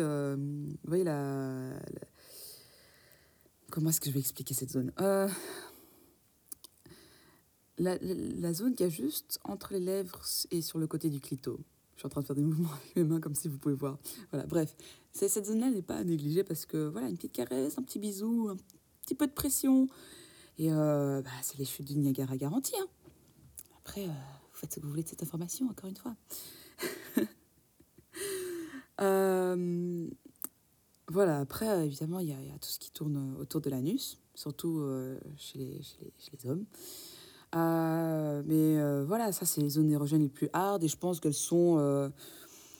Comment 3.70 3.90
est-ce 3.90 4.00
que 4.00 4.06
je 4.06 4.14
vais 4.14 4.20
expliquer 4.20 4.54
cette 4.54 4.70
zone? 4.70 4.92
La, 7.78 8.52
zone 8.52 8.76
qui 8.76 8.84
a 8.84 8.88
juste 8.88 9.40
entre 9.42 9.72
les 9.72 9.80
lèvres 9.80 10.20
et 10.52 10.62
sur 10.62 10.78
le 10.78 10.86
côté 10.86 11.10
du 11.10 11.20
clito. 11.20 11.58
Je 11.94 12.00
suis 12.00 12.06
en 12.06 12.10
train 12.10 12.20
de 12.22 12.26
faire 12.26 12.36
des 12.36 12.42
mouvements 12.42 12.70
avec 12.72 12.96
mes 12.96 13.04
mains 13.04 13.20
comme 13.20 13.34
si 13.34 13.48
vous 13.48 13.58
pouvez 13.58 13.74
voir. 13.74 13.98
Voilà, 14.30 14.46
bref. 14.46 14.74
Cette 15.12 15.46
zone-là 15.46 15.70
n'est 15.70 15.82
pas 15.82 15.96
à 15.96 16.04
négliger 16.04 16.42
parce 16.42 16.66
que 16.66 16.88
voilà, 16.88 17.08
une 17.08 17.16
petite 17.16 17.32
caresse, 17.32 17.78
un 17.78 17.82
petit 17.82 18.00
bisou, 18.00 18.48
un 18.50 18.56
petit 19.02 19.14
peu 19.14 19.26
de 19.26 19.32
pression. 19.32 19.88
Et 20.58 20.72
euh, 20.72 21.22
bah, 21.22 21.30
c'est 21.42 21.58
les 21.58 21.64
chutes 21.64 21.86
du 21.86 21.96
Niagara 21.96 22.36
garanties. 22.36 22.76
hein. 22.78 22.86
Après, 23.78 24.04
euh, 24.04 24.08
vous 24.08 24.58
faites 24.58 24.72
ce 24.72 24.80
que 24.80 24.84
vous 24.84 24.90
voulez 24.90 25.02
de 25.02 25.08
cette 25.08 25.22
information, 25.22 25.68
encore 25.68 25.88
une 25.88 25.96
fois. 25.96 26.14
Euh, 29.00 30.08
voilà, 31.08 31.40
après, 31.40 31.84
évidemment, 31.84 32.20
il 32.20 32.28
y, 32.28 32.32
a 32.32 32.58
tout 32.60 32.68
ce 32.68 32.78
qui 32.78 32.92
tourne 32.92 33.36
autour 33.40 33.60
de 33.60 33.68
l'anus, 33.68 34.20
surtout 34.36 34.86
chez, 35.36 35.58
les, 35.58 35.82
chez 35.82 36.30
les 36.32 36.48
hommes. 36.48 36.64
Euh, 37.54 38.42
mais 38.46 38.78
euh, 38.78 39.04
voilà, 39.04 39.32
ça, 39.32 39.46
c'est 39.46 39.60
les 39.60 39.70
zones 39.70 39.90
érogènes 39.90 40.22
les 40.22 40.28
plus 40.28 40.48
hard 40.52 40.82
et 40.82 40.88
je 40.88 40.96
pense 40.96 41.20
qu'elles 41.20 41.34
sont. 41.34 41.76
euh, 41.78 42.08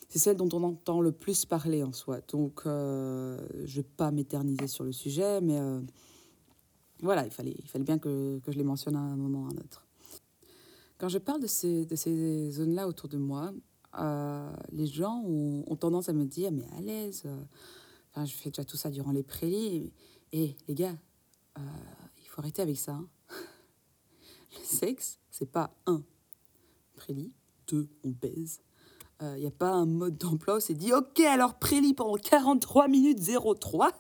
c'est 0.09 0.19
celles 0.19 0.37
dont 0.37 0.49
on 0.53 0.63
entend 0.63 1.01
le 1.01 1.13
plus 1.13 1.45
parler 1.45 1.83
en 1.83 1.93
soi. 1.93 2.21
Donc, 2.29 2.63
je 2.65 2.71
ne 2.71 3.67
vais 3.67 3.83
pas 3.83 4.13
m'éterniser 4.13 4.69
sur 4.69 4.85
le 4.85 4.93
sujet, 4.93 5.41
mais 5.41 5.59
voilà, 7.01 7.25
il 7.25 7.33
fallait, 7.33 7.57
il 7.59 7.69
fallait 7.69 7.85
bien 7.85 7.99
que, 7.99 8.39
que 8.39 8.53
je 8.53 8.59
les 8.59 8.63
mentionne 8.63 8.95
à 8.95 9.01
un 9.01 9.17
moment 9.17 9.43
ou 9.43 9.47
à 9.47 9.49
un 9.49 9.57
autre. 9.57 9.87
Quand 10.99 11.09
je 11.09 11.19
parle 11.19 11.41
de 11.41 11.49
ces, 11.49 11.85
de 11.85 11.97
ces 11.97 12.53
zones-là 12.53 12.87
autour 12.87 13.09
de 13.09 13.17
moi, 13.17 13.53
les 14.71 14.87
gens 14.87 15.21
ont, 15.27 15.75
tendance 15.75 16.09
à 16.09 16.13
me 16.13 16.27
dire 16.27 16.53
Mais 16.53 16.67
à 16.79 16.81
l'aise, 16.81 17.25
enfin, 18.13 18.25
je 18.25 18.35
fais 18.35 18.51
déjà 18.51 18.65
tout 18.65 18.77
ça 18.77 18.91
durant 18.91 19.11
les 19.11 19.25
prélis. 19.25 19.91
Et 20.31 20.55
les 20.69 20.75
gars, 20.77 20.97
il 21.57 22.29
faut 22.29 22.41
arrêter 22.41 22.63
avec 22.63 22.79
ça. 22.79 22.93
hein. 22.93 23.09
Le 24.59 24.65
sexe, 24.65 25.19
c'est 25.31 25.51
pas 25.51 25.75
un 25.87 26.03
prélit, 26.97 27.33
deux, 27.69 27.89
on 28.05 28.11
baise. 28.11 28.61
Il 29.23 29.41
n'y 29.41 29.47
a 29.47 29.51
pas 29.51 29.71
un 29.71 29.87
mode 29.87 30.19
d'emploi 30.19 30.61
c'est 30.61 30.75
dit 30.75 30.93
Ok, 30.93 31.21
alors 31.21 31.59
prélit 31.59 31.95
pendant 31.95 32.17
43 32.17 32.89
minutes 32.89 33.21
03 33.59 33.91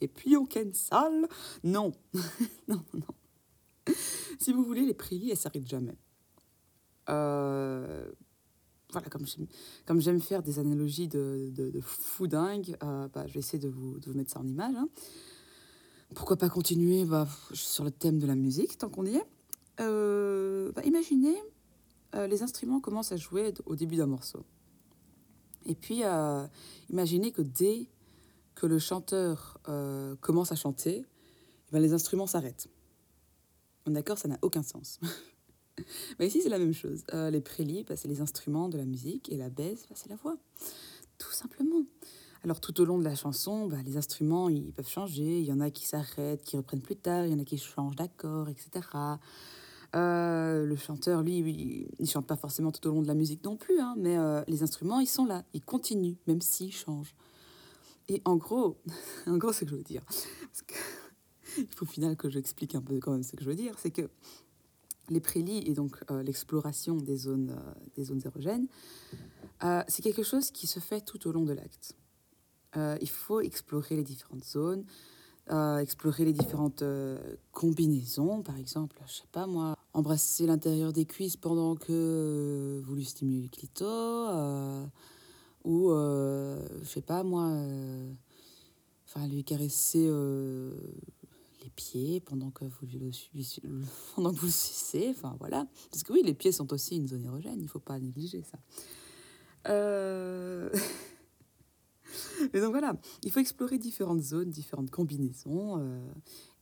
et 0.00 0.06
puis 0.08 0.36
on 0.36 0.46
cancel. 0.46 1.26
Non, 1.64 1.92
non, 2.68 2.80
non. 2.94 3.94
Si 4.38 4.52
vous 4.52 4.62
voulez, 4.64 4.82
les 4.82 4.94
prélis, 4.94 5.30
elles 5.30 5.36
s'arrêtent 5.36 5.68
jamais. 5.68 5.96
Euh, 7.08 8.04
voilà, 8.92 9.08
comme 9.08 9.26
j'aime, 9.26 9.46
comme 9.86 10.00
j'aime 10.00 10.20
faire 10.20 10.42
des 10.42 10.58
analogies 10.58 11.08
de, 11.08 11.50
de, 11.52 11.70
de 11.70 11.80
fou 11.80 12.26
dingue, 12.28 12.76
euh, 12.84 13.08
bah, 13.08 13.26
je 13.26 13.34
vais 13.34 13.40
essayer 13.40 13.58
de 13.58 13.68
vous, 13.68 13.98
de 13.98 14.10
vous 14.10 14.16
mettre 14.16 14.30
ça 14.30 14.40
en 14.40 14.46
image. 14.46 14.74
hein. 14.76 14.88
Pourquoi 16.14 16.36
pas 16.36 16.48
continuer 16.48 17.04
bah, 17.04 17.26
sur 17.52 17.84
le 17.84 17.90
thème 17.90 18.18
de 18.18 18.26
la 18.26 18.34
musique, 18.34 18.78
tant 18.78 18.90
qu'on 18.90 19.06
y 19.06 19.16
est? 19.16 19.26
Euh, 19.80 20.72
bah, 20.72 20.82
imaginez, 20.84 21.36
euh, 22.14 22.26
les 22.26 22.42
instruments 22.42 22.80
commencent 22.80 23.12
à 23.12 23.16
jouer 23.16 23.52
au 23.66 23.76
début 23.76 23.96
d'un 23.96 24.06
morceau. 24.06 24.44
Et 25.64 25.74
puis, 25.74 26.04
euh, 26.04 26.46
imaginez 26.90 27.32
que 27.32 27.42
dès 27.42 27.88
que 28.54 28.66
le 28.66 28.78
chanteur 28.78 29.58
commence 30.20 30.52
à 30.52 30.56
chanter, 30.56 31.04
eh 31.04 31.72
ben, 31.72 31.80
les 31.80 31.92
instruments 31.92 32.26
s'arrêtent. 32.26 32.68
D'accord, 33.86 34.18
ça 34.18 34.28
n'a 34.28 34.38
aucun 34.42 34.62
sens. 34.62 35.00
Mais 36.18 36.26
ici, 36.26 36.42
c'est 36.42 36.48
la 36.48 36.58
même 36.58 36.74
chose. 36.74 37.02
Les 37.12 37.40
prélis, 37.40 37.84
bah, 37.84 37.96
c'est 37.96 38.08
les 38.08 38.20
instruments 38.20 38.68
de 38.68 38.76
la 38.76 38.84
musique 38.84 39.32
et 39.32 39.36
la 39.36 39.48
baisse, 39.48 39.86
bah, 39.88 39.94
c'est 39.96 40.10
la 40.10 40.16
voix. 40.16 40.36
Tout 41.18 41.32
simplement. 41.32 41.82
Alors, 42.44 42.60
tout 42.60 42.80
au 42.80 42.84
long 42.84 42.98
de 42.98 43.04
la 43.04 43.14
chanson, 43.14 43.70
les 43.84 43.96
instruments, 43.96 44.48
ils 44.48 44.72
peuvent 44.72 44.88
changer. 44.88 45.40
Il 45.40 45.44
y 45.44 45.52
en 45.52 45.60
a 45.60 45.70
qui 45.70 45.86
s'arrêtent, 45.86 46.42
qui 46.42 46.56
reprennent 46.56 46.82
plus 46.82 46.96
tard. 46.96 47.24
Il 47.24 47.32
y 47.32 47.34
en 47.34 47.38
a 47.38 47.44
qui 47.44 47.56
changent 47.56 47.96
d'accord, 47.96 48.48
etc. 48.48 48.80
Euh, 49.94 50.64
le 50.64 50.76
chanteur, 50.76 51.22
lui, 51.22 51.38
il 51.38 51.86
ne 52.00 52.06
chante 52.06 52.26
pas 52.26 52.36
forcément 52.36 52.72
tout 52.72 52.86
au 52.88 52.92
long 52.92 53.02
de 53.02 53.06
la 53.06 53.14
musique 53.14 53.44
non 53.44 53.56
plus. 53.56 53.78
hein, 53.78 53.94
mais 53.98 54.16
euh, 54.16 54.42
les 54.48 54.62
instruments, 54.62 55.00
ils 55.00 55.08
sont 55.08 55.26
là. 55.26 55.44
Ils 55.52 55.62
continuent, 55.62 56.16
même 56.26 56.40
s'ils 56.40 56.72
changent. 56.72 57.14
Et 58.08 58.22
en 58.24 58.36
gros, 58.36 58.78
en 59.26 59.36
gros, 59.36 59.52
ce 59.52 59.64
que 59.64 59.70
je 59.70 59.76
veux 59.76 59.82
dire, 59.82 60.02
parce 60.04 60.64
il 61.58 61.74
faut 61.74 61.84
au 61.84 61.88
final 61.88 62.16
que 62.16 62.30
j'explique 62.30 62.74
un 62.74 62.80
peu 62.80 62.98
quand 62.98 63.12
même 63.12 63.22
ce 63.22 63.36
que 63.36 63.44
je 63.44 63.50
veux 63.50 63.54
dire, 63.56 63.74
c'est 63.78 63.90
que 63.90 64.08
les 65.10 65.20
prélis 65.20 65.58
et 65.66 65.74
donc 65.74 66.02
euh, 66.10 66.22
l'exploration 66.22 66.96
des 66.96 67.16
zones, 67.16 67.54
des 67.96 68.04
zones 68.04 68.22
érogènes, 68.24 68.66
c'est 69.86 70.02
quelque 70.02 70.24
chose 70.24 70.50
qui 70.50 70.66
se 70.66 70.80
fait 70.80 71.02
tout 71.02 71.28
au 71.28 71.32
long 71.32 71.44
de 71.44 71.52
l'acte. 71.52 71.94
Il 72.74 73.08
faut 73.08 73.40
explorer 73.40 73.94
les 73.94 74.02
différentes 74.02 74.44
zones, 74.44 74.84
explorer 75.78 76.24
les 76.24 76.32
différentes 76.32 76.82
combinaisons, 77.52 78.42
par 78.42 78.56
exemple, 78.56 79.00
je 79.06 79.12
sais 79.12 79.28
pas 79.30 79.46
moi, 79.46 79.76
embrasser 79.94 80.46
l'intérieur 80.46 80.92
des 80.92 81.04
cuisses 81.04 81.36
pendant 81.36 81.76
que 81.76 81.86
euh, 81.90 82.82
vous 82.84 82.94
lui 82.94 83.04
stimulez 83.04 83.42
le 83.42 83.48
clito, 83.48 83.84
euh, 83.84 84.86
ou 85.64 85.90
euh, 85.90 86.66
je 86.82 86.88
sais 86.88 87.02
pas 87.02 87.22
moi, 87.22 87.52
enfin 89.06 89.26
lui 89.28 89.44
caresser 89.44 90.10
les 91.62 91.70
pieds 91.70 92.20
pendant 92.20 92.50
que 92.50 92.64
vous 92.64 92.86
le, 92.94 93.10
pendant 94.14 94.32
que 94.32 94.38
vous 94.40 94.46
le 94.46 94.52
sucez, 94.52 95.08
enfin 95.10 95.36
voilà. 95.38 95.66
Parce 95.90 96.02
que 96.02 96.12
oui, 96.12 96.22
les 96.24 96.34
pieds 96.34 96.52
sont 96.52 96.72
aussi 96.72 96.96
une 96.96 97.08
zone 97.08 97.24
érogène, 97.24 97.60
il 97.60 97.68
faut 97.68 97.78
pas 97.78 97.98
négliger 97.98 98.42
ça. 98.42 98.58
Mais 102.52 102.60
donc 102.60 102.72
voilà, 102.72 102.94
il 103.22 103.30
faut 103.30 103.40
explorer 103.40 103.78
différentes 103.78 104.20
zones, 104.20 104.50
différentes 104.50 104.90
combinaisons, 104.90 105.80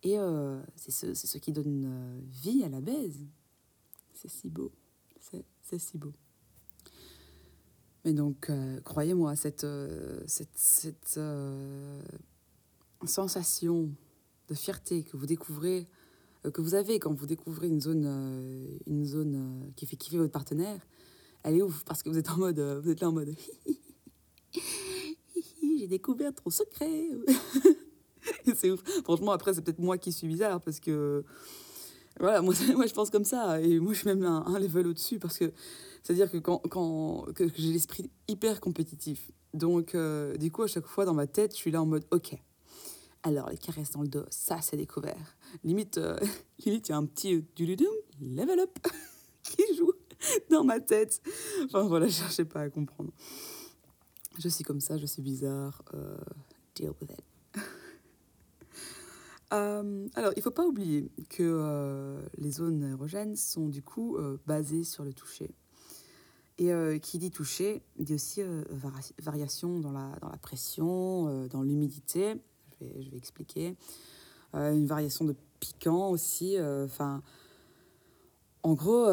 et 0.03 0.19
euh, 0.19 0.61
c'est 0.77 0.91
ce, 0.91 1.15
ce 1.15 1.39
qui 1.39 1.53
donne 1.53 1.85
euh, 1.87 2.21
vie 2.27 2.65
à 2.65 2.69
la 2.69 2.81
baise. 2.81 3.27
C'est 4.15 4.31
si 4.31 4.49
beau, 4.49 4.73
c'est 5.21 5.79
si 5.79 5.99
beau. 5.99 6.13
Mais 8.05 8.13
donc, 8.15 8.49
euh, 8.49 8.81
croyez-moi, 8.81 9.37
cette, 9.37 9.67
cette, 10.27 10.57
cette 10.57 11.21
sensation 13.05 13.91
de 14.49 14.55
fierté 14.55 15.05
que 15.05 15.17
vous 15.17 15.27
découvrez, 15.27 15.87
que 16.43 16.61
vous 16.63 16.75
avez 16.75 16.99
quand 16.99 17.13
vous 17.13 17.27
découvrez 17.27 17.69
une 17.69 17.81
zone, 17.81 18.79
une 18.87 19.05
zone 19.05 19.73
qui 19.77 19.87
fait 19.87 19.97
kiffer 19.97 20.17
votre 20.19 20.33
partenaire, 20.33 20.87
elle 21.43 21.57
est 21.57 21.63
ouf 21.63 21.85
parce 21.85 22.03
que 22.03 22.09
vous 22.09 22.19
êtes 22.19 22.31
en 22.31 22.39
mode, 22.39 22.61
vous 22.83 22.91
êtes 22.91 23.01
là 23.01 23.09
en 23.09 23.13
mode, 23.13 23.35
j'ai 25.79 25.87
découvert 25.87 26.35
ton 26.35 26.51
secret. 26.51 27.11
C'est 28.55 28.71
ouf. 28.71 28.81
Franchement, 29.05 29.33
après, 29.33 29.55
c'est 29.55 29.63
peut-être 29.63 29.79
moi 29.79 29.99
qui 29.99 30.13
suis 30.13 30.27
bizarre 30.27 30.61
parce 30.61 30.81
que 30.81 31.25
voilà, 32.19 32.43
moi, 32.43 32.55
moi 32.77 32.87
je 32.87 32.95
pense 32.95 33.11
comme 33.11 33.25
ça. 33.25 33.61
Et 33.61 33.79
moi, 33.79 33.93
je 33.93 33.99
suis 33.99 34.09
même 34.09 34.25
un, 34.25 34.45
un 34.47 34.59
level 34.59 34.89
au-dessus 34.89 35.19
parce 35.19 35.39
que 35.39 35.53
c'est-à-dire 36.03 36.31
que 36.31 36.39
quand, 36.39 36.59
quand 36.71 37.27
que, 37.35 37.49
j'ai 37.55 37.73
l'esprit 37.73 38.11
hyper 38.29 38.61
compétitif. 38.61 39.31
Donc, 39.55 39.95
euh, 39.95 40.37
du 40.37 40.51
coup, 40.51 40.63
à 40.63 40.67
chaque 40.67 40.87
fois 40.87 41.05
dans 41.05 41.15
ma 41.15 41.27
tête, 41.27 41.53
je 41.53 41.57
suis 41.57 41.71
là 41.71 41.83
en 41.83 41.87
mode 41.87 42.07
OK. 42.11 42.37
Alors, 43.23 43.51
les 43.51 43.59
caresses 43.59 43.91
dans 43.91 44.03
le 44.03 44.09
dos, 44.09 44.25
ça, 44.31 44.61
c'est 44.63 44.77
découvert. 44.77 45.37
Limite, 45.63 45.99
euh, 45.99 46.19
limite, 46.65 46.89
il 46.89 46.93
y 46.93 46.95
a 46.95 46.99
un 46.99 47.05
petit 47.05 47.35
euh, 47.35 47.43
duludum, 47.55 47.93
level 48.21 48.61
up, 48.61 48.79
qui 49.43 49.63
joue 49.77 49.93
dans 50.51 50.65
ma 50.65 50.81
tête. 50.81 51.21
Enfin, 51.67 51.83
voilà, 51.83 52.07
je 52.07 52.15
cherchais 52.15 52.45
pas 52.45 52.63
à 52.63 52.71
comprendre. 52.71 53.11
Je 54.39 54.49
suis 54.49 54.65
comme 54.65 54.81
ça, 54.81 54.97
je 54.97 55.07
suis 55.07 55.23
bizarre. 55.23 55.83
deal 56.75 56.93
with 57.01 57.11
it. 57.11 57.30
Euh, 59.53 60.07
alors, 60.15 60.33
il 60.37 60.39
ne 60.39 60.43
faut 60.43 60.51
pas 60.51 60.67
oublier 60.67 61.11
que 61.29 61.43
euh, 61.43 62.23
les 62.39 62.53
zones 62.53 62.85
érogènes 62.85 63.37
sont 63.37 63.69
du 63.69 63.83
coup 63.83 64.17
euh, 64.17 64.39
basées 64.47 64.85
sur 64.85 65.05
le 65.05 65.13
toucher. 65.13 65.51
Et 66.59 67.01
qui 67.01 67.17
dit 67.17 67.31
toucher, 67.31 67.81
dit 67.99 68.13
aussi 68.13 68.43
vari- 68.43 69.15
variation 69.19 69.79
dans 69.79 69.93
la, 69.93 70.13
dans 70.21 70.29
la 70.29 70.37
pression, 70.37 71.47
dans 71.47 71.63
l'humidité. 71.63 72.35
Je 72.83 73.11
vais, 73.11 73.17
expliquer. 73.17 73.77
Une 74.53 74.85
variation 74.85 75.25
de 75.25 75.35
piquant 75.59 76.11
aussi. 76.11 76.59
Enfin, 76.61 77.23
en 78.63 78.75
gros, 78.75 79.05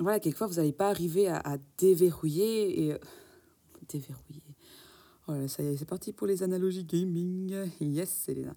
voilà, 0.00 0.18
quelquefois, 0.18 0.48
vous 0.48 0.54
n'allez 0.54 0.72
pas 0.72 0.88
arriver 0.88 1.28
à, 1.28 1.58
déverrouiller 1.78 2.88
et... 2.88 2.96
déverrouiller. 3.88 4.42
Voilà, 5.28 5.46
ça 5.46 5.62
y 5.62 5.66
est, 5.68 5.76
c'est 5.76 5.84
parti 5.84 6.12
pour 6.12 6.26
les 6.26 6.42
analogies 6.42 6.82
gaming. 6.82 7.54
Yes, 7.80 8.28
Elena. 8.28 8.56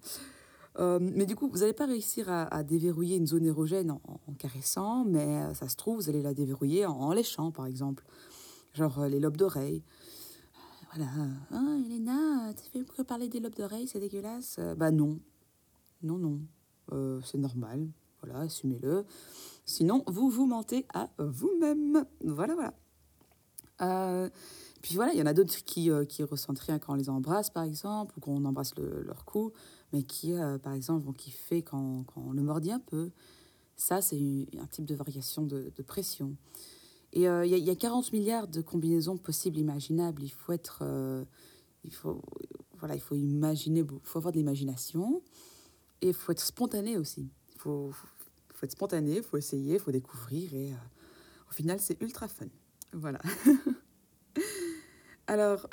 Euh, 0.78 0.98
mais 1.00 1.26
du 1.26 1.36
coup, 1.36 1.48
vous 1.48 1.58
n'allez 1.58 1.72
pas 1.72 1.86
réussir 1.86 2.30
à, 2.30 2.62
déverrouiller 2.62 3.16
une 3.16 3.26
zone 3.26 3.46
érogène 3.46 3.90
en, 3.90 4.32
caressant, 4.38 5.04
mais 5.04 5.42
euh, 5.42 5.54
ça 5.54 5.68
se 5.68 5.76
trouve, 5.76 5.96
vous 5.96 6.08
allez 6.08 6.22
la 6.22 6.34
déverrouiller 6.34 6.86
en, 6.86 6.92
en 6.92 7.12
léchant, 7.12 7.50
par 7.50 7.66
exemple. 7.66 8.04
Genre 8.74 9.00
euh, 9.00 9.08
les 9.08 9.20
lobes 9.20 9.36
d'oreilles. 9.36 9.82
Voilà. 10.94 11.10
Ah, 11.50 11.76
Elena, 11.86 12.52
tu 12.54 12.70
fais 12.70 12.84
que 12.84 13.02
parler 13.02 13.28
des 13.28 13.40
lobes 13.40 13.54
d'oreilles, 13.54 13.88
c'est 13.88 14.00
dégueulasse. 14.00 14.60
Bah 14.76 14.90
non. 14.90 15.18
Non, 16.02 16.18
non. 16.18 16.40
C'est 17.24 17.38
normal. 17.38 17.88
Voilà, 18.22 18.40
assumez-le. 18.40 19.04
Sinon, 19.64 20.04
vous 20.06 20.30
vous 20.30 20.46
mentez 20.46 20.86
à 20.94 21.10
vous-même. 21.18 22.06
Voilà, 22.24 22.54
voilà. 22.54 24.30
Puis 24.86 24.94
voilà, 24.94 25.12
il 25.12 25.18
y 25.18 25.22
en 25.22 25.26
a 25.26 25.34
d'autres 25.34 25.64
qui, 25.64 25.90
euh, 25.90 26.04
qui 26.04 26.22
ressentent 26.22 26.60
rien 26.60 26.78
quand 26.78 26.92
on 26.92 26.96
les 26.96 27.10
embrasse, 27.10 27.50
par 27.50 27.64
exemple, 27.64 28.14
ou 28.16 28.20
qu'on 28.20 28.44
embrasse 28.44 28.72
le- 28.76 29.02
leur 29.02 29.24
cou, 29.24 29.52
mais 29.92 30.02
qui, 30.02 30.32
euh, 30.34 30.58
par 30.58 30.72
exemple, 30.72 31.04
vont 31.04 31.12
kiffer 31.12 31.62
quand, 31.62 32.04
quand 32.04 32.32
le 32.32 32.42
mordit 32.42 32.72
un 32.72 32.80
peu. 32.80 33.10
Ça, 33.76 34.00
c'est 34.00 34.46
un 34.58 34.66
type 34.66 34.86
de 34.86 34.94
variation 34.94 35.42
de, 35.42 35.70
pression. 35.86 36.34
Et 37.12 37.28
euh, 37.28 37.44
il 37.46 37.50
y, 37.50 37.54
a- 37.54 37.58
il 37.58 37.64
y 37.64 37.70
a 37.70 37.76
40 37.76 38.12
milliards 38.12 38.48
de 38.48 38.60
combinaisons 38.62 39.16
possibles, 39.16 39.58
imaginables. 39.58 40.22
Il 40.22 40.30
faut 40.30 40.52
être... 40.52 40.80
euh, 40.82 41.24
il 41.84 41.92
faut, 41.94 42.20
voilà, 42.78 42.94
il 42.94 43.00
faut 43.00 43.14
imaginer, 43.14 43.80
il 43.80 43.86
faut 44.02 44.18
avoir 44.18 44.32
de 44.32 44.38
l'imagination. 44.38 45.22
Et 46.02 46.08
il 46.08 46.14
faut 46.14 46.32
être 46.32 46.40
spontané 46.40 46.98
aussi. 46.98 47.28
Il 47.54 47.60
faut, 47.60 47.90
faut 48.52 48.64
être 48.66 48.72
spontané, 48.72 49.16
il 49.18 49.22
faut 49.22 49.36
essayer, 49.36 49.74
il 49.74 49.80
faut 49.80 49.92
découvrir. 49.92 50.52
Et 50.54 50.72
au 51.50 51.52
final, 51.52 51.78
c'est 51.80 52.00
ultra 52.02 52.28
fun. 52.28 52.46
Voilà. 52.92 53.20
Alors, 55.26 55.66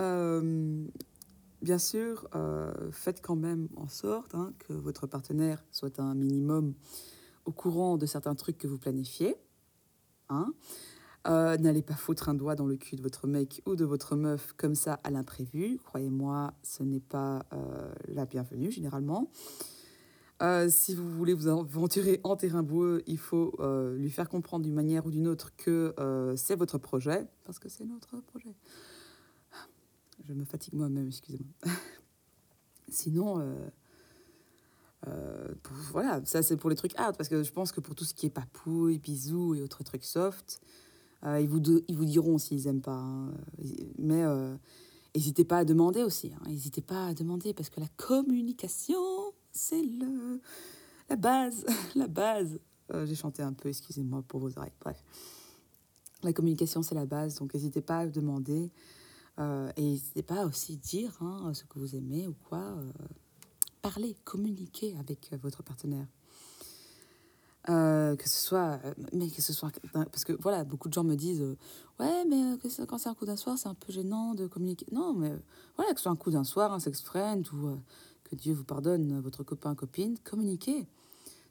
bien 1.63 1.79
sûr, 1.79 2.27
euh, 2.36 2.72
faites 2.91 3.22
quand 3.22 3.38
même 3.38 3.70
en 3.77 3.88
sorte 3.88 4.36
hein, 4.36 4.53
que 4.60 4.74
votre 4.74 5.08
partenaire 5.08 5.63
soit 5.72 6.00
un 6.00 6.13
minimum 6.13 6.74
au 7.46 7.51
courant 7.51 7.98
de 7.98 8.05
certains 8.05 8.36
trucs 8.36 8.58
que 8.58 8.67
vous 8.67 8.77
planifiez. 8.77 9.36
Hein. 10.29 10.53
Euh, 11.25 11.58
N'allez 11.58 11.82
pas 11.82 11.96
foutre 11.96 12.27
un 12.27 12.34
doigt 12.34 12.55
dans 12.55 12.65
le 12.65 12.75
cul 12.75 12.98
de 12.98 13.01
votre 13.01 13.27
mec 13.27 13.62
ou 13.65 13.75
de 13.75 13.86
votre 13.86 14.17
meuf 14.17 14.53
comme 14.58 14.75
ça 14.75 15.00
à 15.05 15.10
l'imprévu. 15.10 15.79
Croyez-moi, 15.86 16.53
ce 16.63 16.84
n'est 16.84 17.00
pas 17.00 17.46
euh, 17.53 17.93
la 18.08 18.25
bienvenue 18.25 18.70
généralement. 18.70 19.32
Si 20.68 20.94
vous 20.94 21.09
voulez 21.09 21.33
vous 21.33 21.48
aventurer 21.48 22.20
en 22.25 22.35
terrain 22.35 22.64
boueux, 22.64 23.01
il 23.07 23.18
faut 23.18 23.55
lui 23.96 24.09
faire 24.09 24.27
comprendre 24.27 24.66
d'une 24.66 24.74
manière 24.74 25.05
ou 25.05 25.09
d'une 25.09 25.29
autre 25.29 25.55
que 25.55 25.96
c'est 26.35 26.55
votre 26.55 26.77
projet, 26.77 27.25
parce 27.46 27.59
que 27.59 27.70
c'est 27.70 27.85
notre 27.85 28.20
projet. 28.20 28.53
Je 30.28 30.34
me 30.34 30.46
fatigue 30.46 30.74
moi-même, 30.76 31.08
excusez-moi. 31.08 31.54
Sinon, 32.90 33.40
euh, 33.40 33.68
euh, 35.08 35.54
voilà, 35.92 36.22
ça 36.26 36.44
c'est 36.44 36.58
pour 36.58 36.70
les 36.70 36.76
trucs 36.76 36.98
hard, 36.98 37.18
parce 37.18 37.30
que 37.30 37.44
je 37.44 37.52
pense 37.52 37.72
que 37.72 37.80
pour 37.82 37.96
tout 37.96 38.04
ce 38.06 38.14
qui 38.14 38.28
est 38.28 38.30
papouille, 38.30 39.00
bisous 39.00 39.56
et 39.56 39.62
autres 39.62 39.84
trucs 39.84 40.04
soft, 40.06 40.62
euh, 41.26 41.40
ils, 41.42 41.50
vous 41.50 41.62
ils 41.88 41.98
vous 41.98 42.06
diront 42.06 42.38
s'ils 42.38 42.68
aiment 42.68 42.82
pas. 42.82 42.98
hein. 42.98 43.34
Mais 43.98 44.24
n'hésitez 45.16 45.46
pas 45.46 45.60
à 45.60 45.66
demander 45.66 46.04
aussi. 46.04 46.32
hein. 46.34 46.44
N'hésitez 46.48 46.82
pas 46.82 47.08
à 47.08 47.14
demander, 47.14 47.54
parce 47.54 47.70
que 47.70 47.80
la 47.80 47.90
communication, 47.98 49.02
c'est 49.52 49.82
le, 49.82 50.40
la 51.10 51.16
base. 51.16 51.66
La 51.96 52.08
base. 52.08 52.60
J'ai 53.06 53.16
chanté 53.16 53.42
un 53.42 53.54
peu, 53.54 53.70
excusez-moi 53.70 54.22
pour 54.28 54.40
vos 54.40 54.56
oreilles. 54.58 54.74
Bref. 54.82 55.04
La 56.22 56.32
communication, 56.34 56.84
c'est 56.84 56.94
la 56.96 57.06
base, 57.08 57.40
donc 57.40 57.54
n'hésitez 57.54 57.82
pas 57.82 58.00
à 58.00 58.08
demander. 58.08 58.72
Euh, 59.39 59.72
et 59.77 59.81
n'hésitez 59.81 60.24
pas 60.24 60.46
aussi 60.46 60.77
dire 60.77 61.11
hein, 61.22 61.53
ce 61.53 61.63
que 61.63 61.79
vous 61.79 61.96
aimez 61.96 62.27
ou 62.27 62.35
quoi. 62.48 62.59
euh, 62.59 62.91
parler, 63.83 64.15
communiquer 64.24 64.96
avec 64.98 65.31
euh, 65.31 65.37
votre 65.43 65.61
partenaire. 65.61 66.07
Euh, 67.69 68.15
que 68.17 68.27
ce 68.27 68.46
soit, 68.48 68.79
mais 69.13 69.29
que 69.29 69.41
ce 69.41 69.53
soit, 69.53 69.72
parce 69.93 70.25
que 70.25 70.33
voilà, 70.33 70.65
beaucoup 70.65 70.89
de 70.89 70.93
gens 70.93 71.03
me 71.03 71.15
disent, 71.15 71.46
ouais, 72.00 72.25
mais 72.25 72.57
quand 72.87 72.98
c'est 72.98 73.07
un 73.07 73.13
coup 73.13 73.25
d'un 73.25 73.37
soir, 73.37 73.57
c'est 73.57 73.69
un 73.69 73.74
peu 73.74 73.93
gênant 73.93 74.33
de 74.33 74.48
communiquer. 74.48 74.85
Non, 74.91 75.13
mais 75.13 75.31
voilà, 75.77 75.93
que 75.93 76.00
ce 76.00 76.03
soit 76.03 76.11
un 76.11 76.17
coup 76.17 76.31
d'un 76.31 76.43
soir, 76.43 76.74
un 76.74 76.79
sex 76.79 77.01
friend 77.01 77.48
ou 77.53 77.77
que 78.25 78.35
Dieu 78.35 78.53
vous 78.53 78.65
pardonne, 78.65 79.22
votre 79.22 79.43
copain, 79.43 79.75
copine, 79.75 80.17
communiquez. 80.25 80.85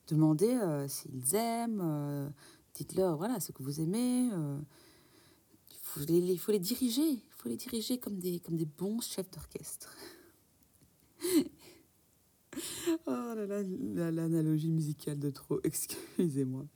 Demandez 0.09 0.59
s'ils 0.87 1.35
aiment, 1.35 2.31
dites-leur, 2.75 3.17
voilà, 3.17 3.41
ce 3.41 3.53
que 3.53 3.63
vous 3.63 3.81
aimez. 3.81 4.29
il, 5.71 5.79
faut 5.81 6.01
les, 6.01 6.19
il 6.19 6.39
faut 6.39 6.53
les 6.53 6.59
diriger, 6.59 7.25
les 7.49 7.57
diriger 7.57 7.99
comme 7.99 8.19
des, 8.19 8.41
comme 8.41 8.57
des 8.57 8.67
bons 8.67 9.01
chefs 9.01 9.31
d'orchestre. 9.31 9.95
Oh 13.07 13.33
là 13.35 13.47
là, 13.47 13.63
la- 13.63 14.11
l'analogie 14.11 14.71
musicale 14.71 15.19
de 15.19 15.31
trop, 15.31 15.61
excusez-moi. 15.65 16.67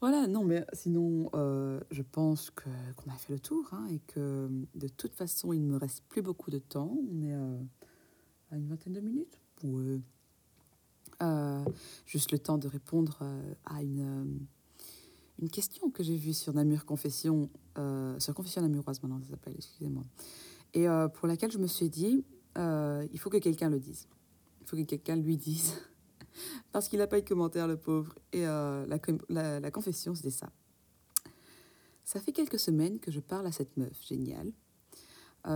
Voilà, 0.00 0.26
non, 0.26 0.44
mais 0.44 0.66
sinon, 0.72 1.30
euh, 1.34 1.80
je 1.90 2.02
pense 2.02 2.50
que 2.50 2.68
qu'on 2.96 3.10
a 3.10 3.14
fait 3.16 3.32
le 3.32 3.38
tour 3.38 3.68
hein, 3.72 3.86
et 3.90 4.00
que 4.00 4.50
de 4.74 4.88
toute 4.88 5.14
façon, 5.14 5.52
il 5.52 5.62
ne 5.64 5.68
me 5.72 5.76
reste 5.76 6.02
plus 6.08 6.22
beaucoup 6.22 6.50
de 6.50 6.58
temps. 6.58 6.94
On 7.10 7.22
est 7.22 7.32
euh, 7.32 7.58
à 8.50 8.56
une 8.56 8.66
vingtaine 8.66 8.92
de 8.94 9.00
minutes? 9.00 9.38
Ouais. 9.62 10.00
Euh, 11.22 11.64
juste 12.04 12.32
le 12.32 12.38
temps 12.38 12.58
de 12.58 12.66
répondre 12.66 13.22
à 13.64 13.82
une, 13.82 14.40
une 15.40 15.48
question 15.50 15.88
que 15.90 16.02
j'ai 16.02 16.16
vue 16.16 16.34
sur 16.34 16.52
Namur 16.52 16.84
Confession, 16.84 17.48
euh, 17.78 18.18
sur 18.18 18.34
Confession 18.34 18.62
Namuroise 18.62 19.02
maintenant, 19.02 19.20
ça 19.20 19.30
s'appelle, 19.30 19.54
excusez-moi. 19.56 20.04
Et 20.74 20.88
euh, 20.88 21.08
pour 21.08 21.28
laquelle 21.28 21.50
je 21.50 21.58
me 21.58 21.66
suis 21.66 21.88
dit, 21.88 22.24
euh, 22.58 23.06
il 23.12 23.18
faut 23.18 23.30
que 23.30 23.38
quelqu'un 23.38 23.70
le 23.70 23.78
dise. 23.78 24.08
Il 24.60 24.66
faut 24.66 24.76
que 24.76 24.82
quelqu'un 24.82 25.16
lui 25.16 25.36
dise. 25.36 25.74
Parce 26.72 26.88
qu'il 26.88 26.98
n'a 26.98 27.06
pas 27.06 27.18
eu 27.18 27.22
de 27.22 27.28
commentaire, 27.28 27.68
le 27.68 27.76
pauvre. 27.76 28.14
Et 28.32 28.46
euh, 28.46 28.86
la, 28.86 28.98
la, 29.28 29.60
la 29.60 29.70
confession, 29.70 30.14
c'était 30.14 30.30
ça. 30.30 30.50
Ça 32.04 32.20
fait 32.20 32.32
quelques 32.32 32.58
semaines 32.58 32.98
que 32.98 33.10
je 33.10 33.20
parle 33.20 33.46
à 33.46 33.52
cette 33.52 33.76
meuf 33.76 34.02
géniale 34.04 34.52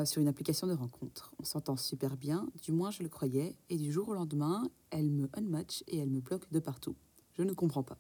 sur 0.05 0.20
une 0.20 0.26
application 0.26 0.66
de 0.66 0.72
rencontre. 0.72 1.33
On 1.38 1.44
s'entend 1.44 1.76
super 1.76 2.16
bien, 2.16 2.48
du 2.61 2.72
moins 2.72 2.90
je 2.90 3.05
le 3.05 3.09
croyais, 3.09 3.55
et 3.68 3.76
du 3.76 3.92
jour 3.92 4.09
au 4.09 4.14
lendemain, 4.14 4.68
elle 4.90 5.12
me 5.12 5.29
unmatch 5.35 5.85
et 5.87 5.98
elle 5.98 6.11
me 6.11 6.18
bloque 6.18 6.50
de 6.50 6.59
partout. 6.59 6.96
Je 7.38 7.42
ne 7.42 7.52
comprends 7.52 7.85
pas. 7.85 7.96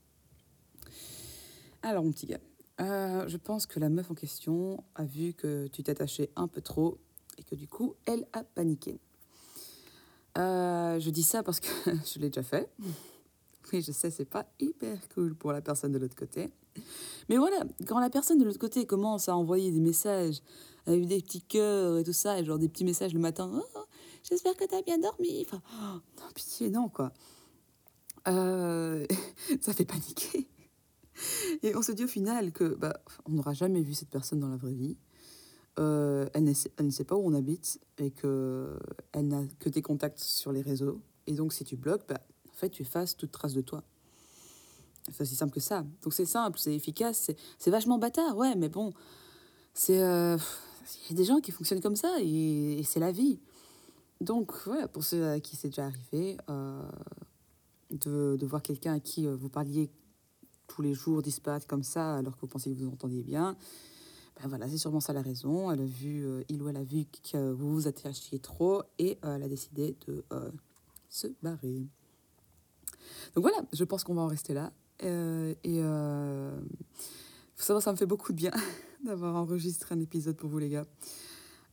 Alors, 1.82 2.02
mon 2.02 2.10
petit 2.10 2.26
gars, 2.26 2.40
euh, 2.80 3.26
je 3.28 3.36
pense 3.36 3.66
que 3.66 3.80
la 3.80 3.88
meuf 3.88 4.10
en 4.10 4.14
question 4.14 4.84
a 4.94 5.04
vu 5.04 5.32
que 5.32 5.66
tu 5.68 5.82
t'attachais 5.82 6.30
un 6.36 6.48
peu 6.48 6.60
trop 6.60 6.98
et 7.38 7.42
que 7.42 7.54
du 7.54 7.68
coup, 7.68 7.94
elle 8.06 8.26
a 8.32 8.44
paniqué. 8.44 9.00
Euh, 10.36 10.98
je 11.00 11.10
dis 11.10 11.22
ça 11.22 11.42
parce 11.42 11.60
que 11.60 11.68
je 11.86 12.18
l'ai 12.18 12.28
déjà 12.28 12.42
fait. 12.42 12.70
Oui, 13.72 13.82
je 13.82 13.92
sais, 13.92 14.10
c'est 14.10 14.26
pas 14.26 14.46
hyper 14.60 14.98
cool 15.14 15.34
pour 15.34 15.52
la 15.52 15.60
personne 15.60 15.92
de 15.92 15.98
l'autre 15.98 16.14
côté. 16.14 16.50
Mais 17.28 17.36
voilà, 17.36 17.64
quand 17.86 17.98
la 17.98 18.10
personne 18.10 18.38
de 18.38 18.44
l'autre 18.44 18.58
côté 18.58 18.86
commence 18.86 19.28
à 19.28 19.36
envoyer 19.36 19.70
des 19.72 19.80
messages 19.80 20.42
avec 20.86 21.06
des 21.06 21.20
petits 21.20 21.42
cœurs 21.42 21.98
et 21.98 22.04
tout 22.04 22.12
ça, 22.12 22.38
et 22.38 22.44
genre 22.44 22.58
des 22.58 22.68
petits 22.68 22.84
messages 22.84 23.14
le 23.14 23.18
matin, 23.18 23.50
oh, 23.74 23.84
j'espère 24.22 24.54
que 24.56 24.64
t'as 24.64 24.82
bien 24.82 24.98
dormi. 24.98 25.44
Enfin, 25.44 25.62
oh, 25.72 26.00
non, 26.20 26.32
pitié, 26.34 26.70
non, 26.70 26.88
quoi. 26.88 27.12
Euh, 28.28 29.04
ça 29.60 29.72
fait 29.72 29.84
paniquer. 29.84 30.46
Et 31.62 31.74
on 31.76 31.82
se 31.82 31.92
dit 31.92 32.04
au 32.04 32.08
final 32.08 32.52
que 32.52 32.74
bah, 32.74 33.00
on 33.26 33.32
n'aura 33.32 33.54
jamais 33.54 33.82
vu 33.82 33.94
cette 33.94 34.10
personne 34.10 34.40
dans 34.40 34.48
la 34.48 34.56
vraie 34.56 34.74
vie. 34.74 34.96
Euh, 35.78 36.26
elle, 36.32 36.44
ne 36.44 36.54
sait, 36.54 36.70
elle 36.78 36.86
ne 36.86 36.90
sait 36.90 37.04
pas 37.04 37.16
où 37.16 37.26
on 37.26 37.34
habite 37.34 37.78
et 37.98 38.10
que 38.10 38.78
elle 39.12 39.28
n'a 39.28 39.42
que 39.58 39.68
tes 39.68 39.82
contacts 39.82 40.20
sur 40.20 40.52
les 40.52 40.62
réseaux. 40.62 41.00
Et 41.26 41.34
donc, 41.34 41.52
si 41.52 41.64
tu 41.64 41.76
bloques, 41.76 42.06
bah, 42.08 42.20
en 42.48 42.54
fait, 42.54 42.70
tu 42.70 42.82
effaces 42.82 43.16
toute 43.16 43.30
trace 43.32 43.52
de 43.52 43.60
toi. 43.60 43.82
C'est 45.12 45.20
aussi 45.20 45.36
simple 45.36 45.52
que 45.52 45.60
ça. 45.60 45.84
Donc, 46.02 46.14
c'est 46.14 46.24
simple, 46.24 46.58
c'est 46.58 46.74
efficace, 46.74 47.18
c'est- 47.18 47.36
c'est 47.58 47.70
vachement 47.70 47.98
bâtard, 47.98 48.36
ouais, 48.36 48.54
mais 48.56 48.68
bon, 48.68 48.92
c'est. 49.74 50.02
euh, 50.02 50.36
Il 51.08 51.10
y 51.10 51.14
a 51.14 51.16
des 51.16 51.24
gens 51.24 51.40
qui 51.40 51.50
fonctionnent 51.50 51.80
comme 51.80 51.96
ça 51.96 52.14
et, 52.20 52.78
et 52.78 52.82
c'est 52.84 53.00
la 53.00 53.10
vie. 53.12 53.40
donc, 54.20 54.52
voilà, 54.66 54.88
pour 54.88 55.04
ceux 55.04 55.26
à 55.28 55.40
qui 55.40 55.56
c'est 55.56 55.68
déjà 55.68 55.86
arrivé, 55.86 56.36
euh, 56.48 56.82
de, 57.90 58.36
de, 58.38 58.46
voir 58.46 58.62
quelqu'un 58.62 58.94
à 58.94 59.00
qui 59.00 59.26
vous 59.26 59.48
parliez 59.48 59.90
tous 60.66 60.82
les 60.82 60.94
jours 60.94 61.22
disparaître 61.22 61.66
comme 61.66 61.82
ça 61.82 62.16
alors 62.16 62.36
que 62.36 62.40
vous 62.42 62.46
pensiez 62.46 62.74
que 62.74 62.78
vous 62.78 62.88
entendiez 62.88 63.22
bien, 63.22 63.56
ben 64.40 64.48
voilà, 64.48 64.68
c'est 64.68 64.78
sûrement 64.78 65.00
ça 65.00 65.12
la 65.12 65.22
raison. 65.22 65.70
Elle 65.70 65.80
a 65.80 65.86
vu, 65.86 66.26
il 66.48 66.62
ou 66.62 66.68
elle 66.68 66.76
a 66.76 66.84
vu 66.84 67.06
que 67.32 67.52
vous 67.52 67.72
vous 67.72 67.88
attachiez 67.88 68.38
trop 68.38 68.82
et 68.98 69.18
elle 69.22 69.42
a 69.42 69.48
décidé 69.48 69.96
de 70.06 70.24
se 71.08 71.28
barrer. 71.42 71.86
Donc 73.34 73.42
voilà, 73.42 73.58
je 73.72 73.84
pense 73.84 74.04
qu'on 74.04 74.14
va 74.14 74.22
en 74.22 74.26
rester 74.26 74.54
là. 74.54 74.72
Euh, 75.02 75.54
et 75.64 75.80
euh, 75.82 76.58
faut 77.56 77.64
savoir, 77.64 77.82
ça 77.82 77.92
me 77.92 77.96
fait 77.96 78.06
beaucoup 78.06 78.32
de 78.32 78.36
bien 78.36 78.52
d'avoir 79.04 79.36
enregistré 79.36 79.94
un 79.94 80.00
épisode 80.00 80.36
pour 80.36 80.50
vous, 80.50 80.58
les 80.58 80.68
gars. 80.68 80.86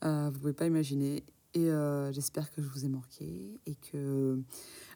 Euh, 0.04 0.30
vous 0.34 0.40
pouvez 0.40 0.54
pas 0.54 0.66
imaginer. 0.66 1.24
Et 1.56 1.70
euh, 1.70 2.12
j'espère 2.12 2.50
que 2.52 2.62
je 2.62 2.68
vous 2.68 2.86
ai 2.86 2.90
manqué 2.90 3.60
et 3.66 3.76
que 3.76 4.40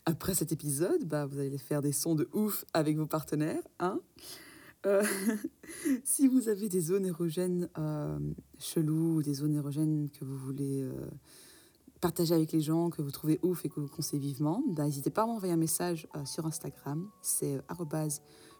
après 0.05 0.33
cet 0.33 0.51
épisode, 0.51 1.03
bah, 1.05 1.25
vous 1.25 1.39
allez 1.39 1.57
faire 1.57 1.81
des 1.81 1.91
sons 1.91 2.15
de 2.15 2.29
ouf 2.33 2.65
avec 2.73 2.97
vos 2.97 3.05
partenaires. 3.05 3.61
Hein 3.79 3.99
euh, 4.85 5.03
si 6.03 6.27
vous 6.27 6.49
avez 6.49 6.69
des 6.69 6.81
zones 6.81 7.05
érogènes 7.05 7.69
euh, 7.77 8.17
cheloues 8.57 9.17
ou 9.17 9.21
des 9.23 9.33
zones 9.33 9.55
érogènes 9.55 10.09
que 10.09 10.23
vous 10.23 10.37
voulez 10.37 10.81
euh, 10.81 11.09
partager 11.99 12.33
avec 12.33 12.51
les 12.51 12.61
gens 12.61 12.89
que 12.89 13.01
vous 13.01 13.11
trouvez 13.11 13.39
ouf 13.43 13.65
et 13.65 13.69
que 13.69 13.79
vous 13.79 13.87
conseillez 13.87 14.21
vivement, 14.21 14.63
bah, 14.67 14.85
n'hésitez 14.85 15.09
pas 15.09 15.23
à 15.23 15.25
m'envoyer 15.25 15.53
un 15.53 15.57
message 15.57 16.07
sur 16.25 16.45
Instagram. 16.45 17.09
C'est 17.21 17.59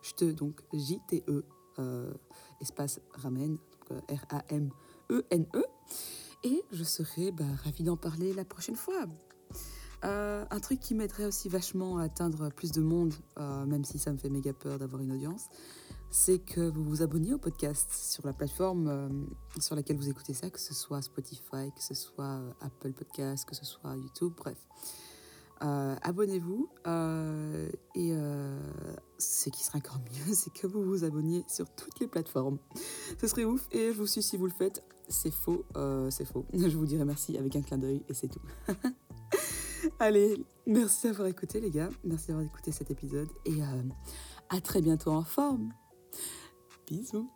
jte, 0.02 0.36
donc 0.36 0.62
J-T-E, 0.74 1.46
espace 2.62 3.00
ramen, 3.14 3.56
donc 3.56 4.02
R-A-M-E-N-E. 4.10 5.64
Et 6.44 6.64
je 6.72 6.84
serai 6.84 7.32
bah, 7.32 7.46
ravie 7.64 7.84
d'en 7.84 7.98
parler 7.98 8.34
la 8.34 8.46
prochaine 8.46 8.76
fois. 8.76 9.06
Euh, 10.04 10.46
un 10.52 10.60
truc 10.60 10.80
qui 10.80 10.94
m'aiderait 10.94 11.26
aussi 11.26 11.50
vachement 11.50 11.98
à 11.98 12.04
atteindre 12.04 12.50
plus 12.50 12.72
de 12.72 12.82
monde, 12.82 13.14
euh, 13.40 13.66
même 13.66 13.84
si 13.84 13.98
ça 13.98 14.12
me 14.12 14.18
fait 14.18 14.30
méga 14.30 14.54
peur 14.54 14.78
d'avoir 14.78 15.02
une 15.02 15.12
audience, 15.12 15.46
c'est 16.12 16.40
que 16.40 16.70
vous 16.70 16.84
vous 16.84 17.02
abonniez 17.02 17.34
au 17.34 17.40
podcast 17.40 17.92
sur 17.92 18.26
la 18.26 18.34
plateforme 18.34 18.88
euh, 18.88 19.10
sur 19.60 19.76
laquelle 19.76 19.98
vous 19.98 20.10
écoutez 20.10 20.34
ça, 20.34 20.50
que 20.52 20.60
ce 20.60 20.74
soit 20.76 21.02
Spotify, 21.02 21.72
que 21.76 21.82
ce 21.82 21.96
soit 21.96 22.42
Apple 22.62 22.94
Podcast, 22.94 23.48
que 23.50 23.56
ce 23.56 23.66
soit 23.66 23.96
YouTube, 23.98 24.34
bref. 24.38 24.58
Abonnez-vous 25.60 26.70
et 27.96 28.14
ce 29.18 29.50
qui 29.50 29.64
serait 29.64 29.80
encore 29.80 29.98
mieux, 30.28 30.36
c'est 30.36 30.54
que 30.54 30.68
vous 30.68 30.84
vous 30.84 31.04
abonniez 31.04 31.44
sur 31.48 31.68
toutes 31.72 32.00
les 32.00 32.08
plateformes. 32.08 32.60
Ce 33.20 33.28
serait 33.28 33.46
ouf 33.46 33.68
et 33.72 33.92
je 33.92 33.98
vous 33.98 34.06
suis 34.06 34.22
si 34.22 34.38
vous 34.38 34.46
le 34.46 34.54
faites. 34.54 34.84
C'est 35.10 35.32
faux, 35.32 35.66
c'est 36.10 36.26
faux. 36.26 36.46
Je 36.54 36.78
vous 36.78 36.86
dirai 36.86 37.06
merci 37.06 37.38
avec 37.38 37.56
un 37.56 37.62
clin 37.62 37.78
d'œil 37.78 38.04
et 38.10 38.14
c'est 38.14 38.28
tout. 38.28 38.42
Allez, 40.00 40.44
merci 40.66 41.08
d'avoir 41.08 41.28
écouté 41.28 41.62
les 41.62 41.70
gars, 41.70 41.90
merci 42.04 42.28
d'avoir 42.28 42.46
écouté 42.46 42.72
cet 42.72 42.92
épisode 42.92 43.30
et 43.46 43.62
à 44.50 44.60
très 44.62 44.82
bientôt 44.82 45.12
en 45.12 45.24
forme. 45.24 45.72
Bisous 46.88 47.30